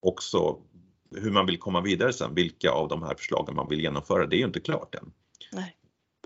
också 0.00 0.62
hur 1.10 1.30
man 1.30 1.46
vill 1.46 1.58
komma 1.58 1.80
vidare 1.80 2.12
sen, 2.12 2.34
vilka 2.34 2.70
av 2.70 2.88
de 2.88 3.02
här 3.02 3.14
förslagen 3.14 3.54
man 3.54 3.68
vill 3.68 3.80
genomföra, 3.80 4.26
det 4.26 4.36
är 4.36 4.38
ju 4.38 4.44
inte 4.44 4.60
klart 4.60 4.94
än. 4.94 5.12
Nej. 5.52 5.76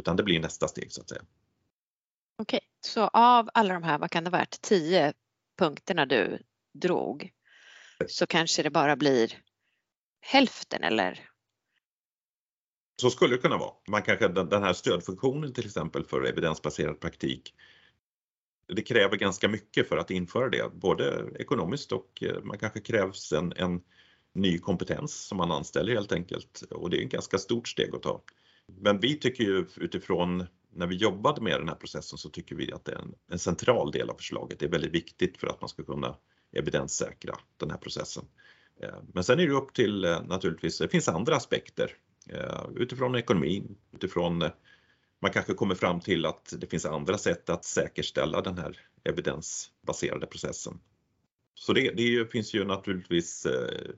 Utan 0.00 0.16
det 0.16 0.22
blir 0.22 0.40
nästa 0.40 0.68
steg 0.68 0.92
så 0.92 1.00
att 1.00 1.08
säga. 1.08 1.22
Okej, 2.42 2.60
så 2.80 3.08
av 3.12 3.48
alla 3.54 3.74
de 3.74 3.82
här, 3.82 3.98
vad 3.98 4.10
kan 4.10 4.24
det 4.24 4.30
varit, 4.30 4.60
tio 4.60 5.12
punkterna 5.58 6.06
du 6.06 6.42
drog 6.74 7.30
så 8.08 8.26
kanske 8.26 8.62
det 8.62 8.70
bara 8.70 8.96
blir 8.96 9.38
hälften 10.20 10.82
eller? 10.82 11.28
Så 13.00 13.10
skulle 13.10 13.34
det 13.34 13.42
kunna 13.42 13.58
vara. 13.58 13.72
Man 13.88 14.02
kanske, 14.02 14.28
den 14.28 14.62
här 14.62 14.72
stödfunktionen 14.72 15.52
till 15.52 15.66
exempel 15.66 16.04
för 16.04 16.24
evidensbaserad 16.24 17.00
praktik, 17.00 17.54
det 18.74 18.82
kräver 18.82 19.16
ganska 19.16 19.48
mycket 19.48 19.88
för 19.88 19.96
att 19.96 20.10
införa 20.10 20.48
det, 20.48 20.70
både 20.74 21.24
ekonomiskt 21.38 21.92
och 21.92 22.22
eh, 22.22 22.42
man 22.42 22.58
kanske 22.58 22.80
krävs 22.80 23.32
en, 23.32 23.52
en 23.56 23.80
ny 24.34 24.58
kompetens 24.58 25.14
som 25.14 25.38
man 25.38 25.50
anställer 25.50 25.94
helt 25.94 26.12
enkelt 26.12 26.62
och 26.70 26.90
det 26.90 27.00
är 27.00 27.04
ett 27.04 27.12
ganska 27.12 27.38
stort 27.38 27.68
steg 27.68 27.94
att 27.94 28.02
ta. 28.02 28.22
Men 28.80 29.00
vi 29.00 29.18
tycker 29.18 29.44
ju 29.44 29.66
utifrån 29.76 30.46
när 30.72 30.86
vi 30.86 30.96
jobbade 30.96 31.40
med 31.40 31.60
den 31.60 31.68
här 31.68 31.76
processen 31.76 32.18
så 32.18 32.28
tycker 32.28 32.54
vi 32.56 32.72
att 32.72 32.84
det 32.84 32.92
är 32.92 32.98
en, 32.98 33.14
en 33.30 33.38
central 33.38 33.90
del 33.90 34.10
av 34.10 34.14
förslaget. 34.14 34.58
Det 34.58 34.66
är 34.66 34.70
väldigt 34.70 34.94
viktigt 34.94 35.38
för 35.38 35.46
att 35.46 35.60
man 35.60 35.68
ska 35.68 35.84
kunna 35.84 36.16
evidenssäkra 36.52 37.34
den 37.56 37.70
här 37.70 37.78
processen. 37.78 38.24
Eh, 38.82 38.98
men 39.14 39.24
sen 39.24 39.40
är 39.40 39.46
det 39.46 39.52
upp 39.52 39.74
till 39.74 40.04
eh, 40.04 40.22
naturligtvis, 40.22 40.78
det 40.78 40.88
finns 40.88 41.08
andra 41.08 41.36
aspekter 41.36 41.96
Eh, 42.28 42.64
utifrån 42.76 43.14
ekonomin, 43.14 43.76
utifrån 43.92 44.42
eh, 44.42 44.50
man 45.20 45.32
kanske 45.32 45.54
kommer 45.54 45.74
fram 45.74 46.00
till 46.00 46.26
att 46.26 46.54
det 46.58 46.66
finns 46.66 46.86
andra 46.86 47.18
sätt 47.18 47.50
att 47.50 47.64
säkerställa 47.64 48.40
den 48.40 48.58
här 48.58 48.80
evidensbaserade 49.04 50.26
processen. 50.26 50.80
Så 51.54 51.72
det, 51.72 51.90
det 51.90 52.32
finns 52.32 52.54
ju 52.54 52.64
naturligtvis 52.64 53.46
eh, 53.46 53.90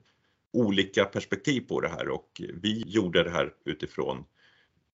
olika 0.53 1.05
perspektiv 1.05 1.61
på 1.61 1.81
det 1.81 1.89
här 1.89 2.09
och 2.09 2.41
vi 2.53 2.83
gjorde 2.87 3.23
det 3.23 3.29
här 3.29 3.53
utifrån 3.65 4.25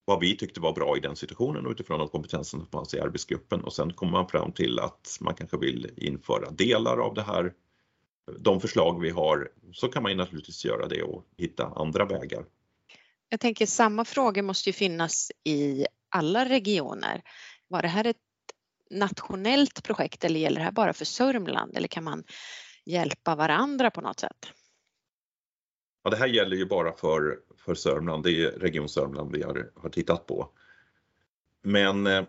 vad 0.06 0.20
vi 0.20 0.38
tyckte 0.38 0.60
var 0.60 0.74
bra 0.74 0.98
i 0.98 1.00
den 1.00 1.16
situationen 1.16 1.66
och 1.66 1.72
utifrån 1.72 2.00
de 2.00 2.08
kompetenser 2.08 2.58
som 2.58 2.68
fanns 2.68 2.94
i 2.94 3.00
arbetsgruppen 3.00 3.64
och 3.64 3.74
sen 3.74 3.94
kommer 3.94 4.12
man 4.12 4.28
fram 4.28 4.52
till 4.52 4.80
att 4.80 5.18
man 5.22 5.36
kanske 5.36 5.58
vill 5.58 5.92
införa 5.96 6.52
delar 6.52 6.98
av 6.98 7.14
det 7.14 7.22
här. 7.22 7.54
De 8.40 8.62
förslag 8.62 9.02
vi 9.02 9.10
har 9.10 9.50
så 9.74 9.88
kan 9.88 10.04
man 10.04 10.12
ju 10.12 10.18
naturligtvis 10.18 10.66
göra 10.66 10.88
det 10.88 11.04
och 11.04 11.26
hitta 11.38 11.66
andra 11.76 12.06
vägar. 12.06 12.46
Jag 13.30 13.40
tänker 13.40 13.66
samma 13.66 14.06
frågor 14.06 14.42
måste 14.42 14.70
ju 14.70 14.74
finnas 14.74 15.32
i 15.44 15.86
alla 16.10 16.46
regioner. 16.46 17.22
Var 17.68 17.82
det 17.82 17.88
här 17.88 18.08
ett 18.08 18.18
nationellt 18.90 19.84
projekt 19.84 20.24
eller 20.24 20.40
gäller 20.40 20.58
det 20.58 20.64
här 20.64 20.72
bara 20.72 20.94
för 20.94 21.06
Sörmland 21.06 21.78
eller 21.78 21.88
kan 21.88 22.04
man 22.04 22.24
hjälpa 22.86 23.36
varandra 23.36 23.92
på 23.92 24.02
något 24.02 24.20
sätt? 24.20 24.54
Ja, 26.04 26.10
det 26.10 26.18
här 26.18 26.28
gäller 26.28 26.56
ju 26.58 26.66
bara 26.66 26.94
för, 26.94 27.40
för 27.66 27.76
Sörmland, 27.76 28.24
det 28.24 28.32
är 28.32 28.52
Region 28.52 28.90
Sörmland 28.90 29.36
vi 29.36 29.44
har, 29.44 29.72
har 29.76 29.90
tittat 29.90 30.26
på. 30.26 30.50
Men 31.64 32.08
eh, 32.08 32.24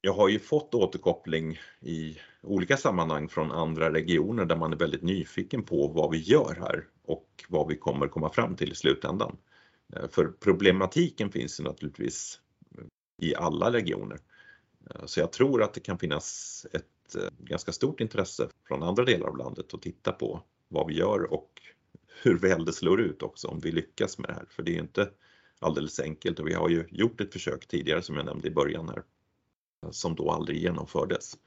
jag 0.00 0.12
har 0.12 0.28
ju 0.28 0.38
fått 0.38 0.74
återkoppling 0.74 1.58
i 1.80 2.18
olika 2.42 2.76
sammanhang 2.76 3.28
från 3.28 3.52
andra 3.52 3.92
regioner 3.92 4.44
där 4.44 4.56
man 4.56 4.72
är 4.72 4.76
väldigt 4.76 5.02
nyfiken 5.02 5.62
på 5.62 5.88
vad 5.88 6.10
vi 6.10 6.18
gör 6.18 6.56
här 6.60 6.84
och 7.04 7.44
vad 7.48 7.68
vi 7.68 7.76
kommer 7.76 8.08
komma 8.08 8.30
fram 8.30 8.56
till 8.56 8.72
i 8.72 8.74
slutändan. 8.74 9.36
Eh, 9.96 10.08
för 10.08 10.28
problematiken 10.28 11.32
finns 11.32 11.60
ju 11.60 11.64
naturligtvis 11.64 12.40
eh, 12.78 12.84
i 13.28 13.34
alla 13.34 13.72
regioner. 13.72 14.18
Eh, 14.90 15.06
så 15.06 15.20
jag 15.20 15.32
tror 15.32 15.62
att 15.62 15.74
det 15.74 15.80
kan 15.80 15.98
finnas 15.98 16.66
ett 16.72 16.84
ganska 17.38 17.72
stort 17.72 18.00
intresse 18.00 18.48
från 18.68 18.82
andra 18.82 19.04
delar 19.04 19.28
av 19.28 19.36
landet 19.36 19.74
att 19.74 19.82
titta 19.82 20.12
på 20.12 20.42
vad 20.68 20.86
vi 20.86 20.94
gör 20.94 21.32
och 21.32 21.50
hur 22.22 22.38
väl 22.38 22.64
det 22.64 22.72
slår 22.72 23.00
ut 23.00 23.22
också 23.22 23.48
om 23.48 23.60
vi 23.60 23.70
lyckas 23.70 24.18
med 24.18 24.30
det 24.30 24.34
här. 24.34 24.46
För 24.50 24.62
det 24.62 24.76
är 24.76 24.80
inte 24.80 25.10
alldeles 25.58 26.00
enkelt 26.00 26.38
och 26.38 26.48
vi 26.48 26.54
har 26.54 26.68
ju 26.68 26.86
gjort 26.90 27.20
ett 27.20 27.32
försök 27.32 27.66
tidigare 27.66 28.02
som 28.02 28.16
jag 28.16 28.26
nämnde 28.26 28.48
i 28.48 28.50
början 28.50 28.88
här 28.88 29.02
som 29.90 30.14
då 30.14 30.30
aldrig 30.30 30.62
genomfördes. 30.62 31.38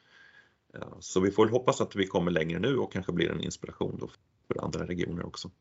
Så 1.00 1.20
vi 1.20 1.32
får 1.32 1.48
hoppas 1.48 1.82
att 1.82 1.96
vi 1.96 2.08
kommer 2.08 2.32
längre 2.32 2.60
nu 2.60 2.78
och 2.78 2.94
kanske 2.94 3.12
blir 3.12 3.30
en 3.30 3.42
inspiration 3.42 3.98
då 4.00 4.10
för 4.48 4.64
andra 4.64 4.88
regioner 4.88 5.26
också. 5.26 5.52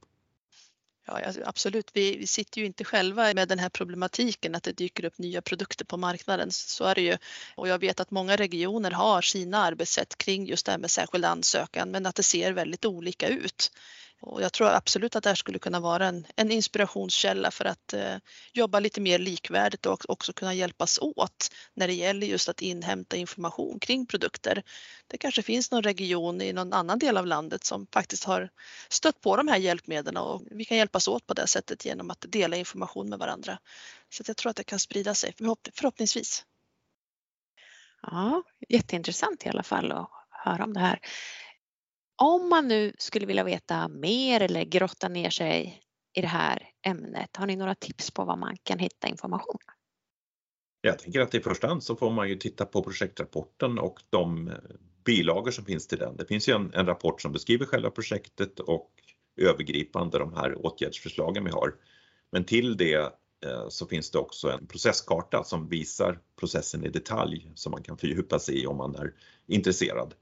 Ja, 1.10 1.32
absolut. 1.44 1.90
Vi, 1.92 2.16
vi, 2.16 2.26
sitter 2.26 2.60
ju 2.60 2.66
inte 2.66 2.84
själva 2.84 3.34
med 3.34 3.48
den 3.48 3.58
här 3.58 3.68
problematiken 3.68 4.54
att 4.54 4.62
det 4.62 4.72
dyker 4.72 5.04
upp 5.04 5.18
nya 5.18 5.42
produkter 5.42 5.84
på 5.84 5.96
marknaden. 5.96 6.50
Så 6.50 6.84
är 6.84 6.94
det 6.94 7.00
ju. 7.00 7.16
Och 7.54 7.68
jag 7.68 7.78
vet 7.78 8.00
att 8.00 8.10
många 8.10 8.36
regioner 8.36 8.90
har 8.90 9.22
sina 9.22 9.58
arbetssätt 9.58 10.18
kring 10.18 10.46
just 10.46 10.66
det 10.66 10.72
här 10.72 10.78
med 10.78 10.90
särskild 10.90 11.24
ansökan 11.24 11.90
men 11.90 12.06
att 12.06 12.14
det 12.14 12.22
ser 12.22 12.52
väldigt 12.52 12.84
olika 12.84 13.28
ut. 13.28 13.72
Och 14.22 14.42
jag 14.42 14.52
tror 14.52 14.68
absolut 14.68 15.16
att 15.16 15.22
det 15.22 15.30
här 15.30 15.34
skulle 15.34 15.58
kunna 15.58 15.80
vara 15.80 16.06
en, 16.06 16.26
en 16.36 16.50
inspirationskälla 16.50 17.50
för 17.50 17.64
att 17.64 17.92
eh, 17.92 18.16
jobba 18.52 18.80
lite 18.80 19.00
mer 19.00 19.18
likvärdigt 19.18 19.86
och 19.86 20.10
också 20.10 20.32
kunna 20.32 20.54
hjälpas 20.54 20.98
åt 20.98 21.48
när 21.74 21.86
det 21.86 21.94
gäller 21.94 22.26
just 22.26 22.48
att 22.48 22.62
inhämta 22.62 23.16
information 23.16 23.80
kring 23.80 24.06
produkter. 24.06 24.62
Det 25.06 25.18
kanske 25.18 25.42
finns 25.42 25.70
någon 25.70 25.82
region 25.82 26.40
i 26.40 26.52
någon 26.52 26.72
annan 26.72 26.98
del 26.98 27.16
av 27.16 27.26
landet 27.26 27.64
som 27.64 27.86
faktiskt 27.92 28.24
har 28.24 28.50
stött 28.88 29.20
på 29.20 29.36
de 29.36 29.48
här 29.48 29.58
hjälpmedlen 29.58 30.16
och 30.16 30.42
vi 30.50 30.64
kan 30.64 30.76
hjälpas 30.76 31.08
åt 31.08 31.26
på 31.26 31.34
det 31.34 31.46
sättet 31.46 31.84
genom 31.84 32.10
att 32.10 32.24
dela 32.28 32.56
information 32.56 33.08
med 33.08 33.18
varandra. 33.18 33.58
Så 34.10 34.22
jag 34.26 34.36
tror 34.36 34.50
att 34.50 34.56
det 34.56 34.64
kan 34.64 34.78
sprida 34.78 35.14
sig 35.14 35.34
förhoppningsvis. 35.74 36.44
Ja, 38.02 38.42
jätteintressant 38.68 39.46
i 39.46 39.48
alla 39.48 39.62
fall 39.62 39.92
att 39.92 40.10
höra 40.30 40.64
om 40.64 40.72
det 40.72 40.80
här 40.80 41.00
om 42.20 42.48
man 42.48 42.68
nu 42.68 42.92
skulle 42.98 43.26
vilja 43.26 43.44
veta 43.44 43.88
mer 43.88 44.40
eller 44.40 44.64
grotta 44.64 45.08
ner 45.08 45.30
sig 45.30 45.82
i 46.14 46.20
det 46.20 46.26
här 46.26 46.68
ämnet, 46.86 47.36
har 47.36 47.46
ni 47.46 47.56
några 47.56 47.74
tips 47.74 48.10
på 48.10 48.24
var 48.24 48.36
man 48.36 48.56
kan 48.62 48.78
hitta 48.78 49.08
information? 49.08 49.58
Jag 50.80 50.98
tänker 50.98 51.20
att 51.20 51.34
i 51.34 51.40
första 51.40 51.66
hand 51.66 51.82
så 51.82 51.96
får 51.96 52.10
man 52.10 52.28
ju 52.28 52.36
titta 52.36 52.66
på 52.66 52.82
projektrapporten 52.82 53.78
och 53.78 54.02
de 54.10 54.48
eh, 54.48 54.54
bilagor 55.04 55.50
som 55.50 55.64
finns 55.64 55.86
till 55.86 55.98
den. 55.98 56.16
Det 56.16 56.26
finns 56.26 56.48
ju 56.48 56.52
en, 56.52 56.74
en 56.74 56.86
rapport 56.86 57.22
som 57.22 57.32
beskriver 57.32 57.66
själva 57.66 57.90
projektet 57.90 58.60
och 58.60 58.90
övergripande 59.40 60.18
de 60.18 60.34
här 60.34 60.66
åtgärdsförslagen 60.66 61.44
vi 61.44 61.50
har. 61.50 61.74
Men 62.32 62.44
till 62.44 62.76
det 62.76 63.12
eh, 63.46 63.68
så 63.68 63.86
finns 63.86 64.10
det 64.10 64.18
också 64.18 64.50
en 64.50 64.66
processkarta 64.66 65.44
som 65.44 65.68
visar 65.68 66.18
processen 66.40 66.84
i 66.84 66.88
detalj 66.88 67.52
som 67.54 67.72
man 67.72 67.82
kan 67.82 67.98
fördjupa 67.98 68.38
sig 68.38 68.62
i 68.62 68.66
om 68.66 68.76
man 68.76 68.94
är 68.94 69.14
intresserad 69.46 70.14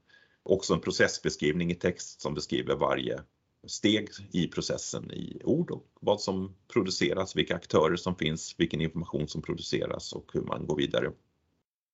också 0.49 0.73
en 0.73 0.81
processbeskrivning 0.81 1.71
i 1.71 1.75
text 1.75 2.21
som 2.21 2.33
beskriver 2.33 2.75
varje 2.75 3.23
steg 3.67 4.09
i 4.31 4.47
processen 4.47 5.11
i 5.11 5.41
ord 5.43 5.71
och 5.71 5.87
vad 6.01 6.21
som 6.21 6.55
produceras, 6.73 7.35
vilka 7.35 7.55
aktörer 7.55 7.95
som 7.95 8.15
finns, 8.15 8.55
vilken 8.57 8.81
information 8.81 9.27
som 9.27 9.41
produceras 9.41 10.13
och 10.13 10.31
hur 10.33 10.41
man 10.41 10.67
går 10.67 10.75
vidare. 10.75 11.11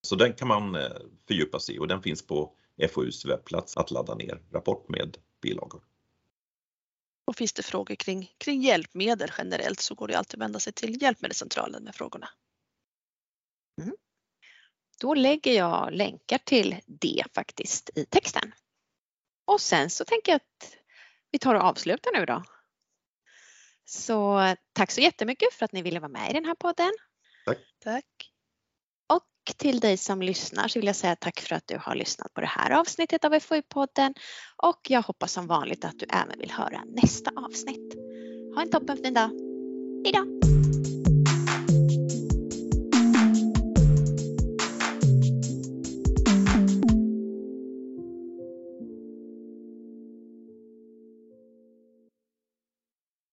Så 0.01 0.15
den 0.15 0.33
kan 0.33 0.47
man 0.47 0.75
eh, 0.75 0.91
fördjupa 1.27 1.59
sig 1.59 1.75
i 1.75 1.79
och 1.79 1.87
den 1.87 2.01
finns 2.01 2.27
på 2.27 2.53
FoUs 2.89 3.25
webbplats 3.25 3.77
att 3.77 3.91
ladda 3.91 4.15
ner 4.15 4.41
rapport 4.51 4.89
med 4.89 5.17
bilagor. 5.41 5.81
Och 7.25 7.35
finns 7.35 7.53
det 7.53 7.63
frågor 7.63 7.95
kring, 7.95 8.31
kring 8.37 8.61
hjälpmedel 8.61 9.31
generellt 9.37 9.79
så 9.79 9.95
går 9.95 10.07
det 10.07 10.17
alltid 10.17 10.39
att 10.39 10.45
vända 10.45 10.59
sig 10.59 10.73
till 10.73 11.01
Hjälpmedelscentralen 11.01 11.83
med 11.83 11.95
frågorna. 11.95 12.29
Då 15.01 15.13
lägger 15.13 15.53
jag 15.53 15.93
länkar 15.93 16.37
till 16.37 16.75
det 16.85 17.23
faktiskt 17.35 17.89
i 17.95 18.05
texten. 18.05 18.51
Och 19.45 19.61
sen 19.61 19.89
så 19.89 20.05
tänker 20.05 20.31
jag 20.31 20.35
att 20.35 20.77
vi 21.31 21.39
tar 21.39 21.55
och 21.55 21.61
avslutar 21.61 22.11
nu 22.19 22.25
då. 22.25 22.43
Så 23.85 24.39
tack 24.73 24.91
så 24.91 25.01
jättemycket 25.01 25.53
för 25.53 25.65
att 25.65 25.71
ni 25.71 25.81
ville 25.81 25.99
vara 25.99 26.11
med 26.11 26.29
i 26.29 26.33
den 26.33 26.45
här 26.45 26.55
podden. 26.55 26.91
Tack. 27.45 27.57
Tack. 27.83 28.31
Och 29.13 29.57
till 29.57 29.79
dig 29.79 29.97
som 29.97 30.21
lyssnar 30.21 30.67
så 30.67 30.79
vill 30.79 30.87
jag 30.87 30.95
säga 30.95 31.15
tack 31.15 31.39
för 31.39 31.55
att 31.55 31.67
du 31.67 31.77
har 31.77 31.95
lyssnat 31.95 32.33
på 32.33 32.41
det 32.41 32.47
här 32.47 32.71
avsnittet 32.71 33.25
av 33.25 33.33
FoU-podden 33.33 34.13
och 34.63 34.79
jag 34.89 35.01
hoppas 35.01 35.33
som 35.33 35.47
vanligt 35.47 35.85
att 35.85 35.99
du 35.99 36.05
även 36.09 36.39
vill 36.39 36.51
höra 36.51 36.83
nästa 36.85 37.31
avsnitt. 37.35 37.95
Ha 38.55 38.61
en 38.61 38.71
toppenfin 38.71 39.13
dag. 39.13 39.29
Hejdå! 40.05 40.44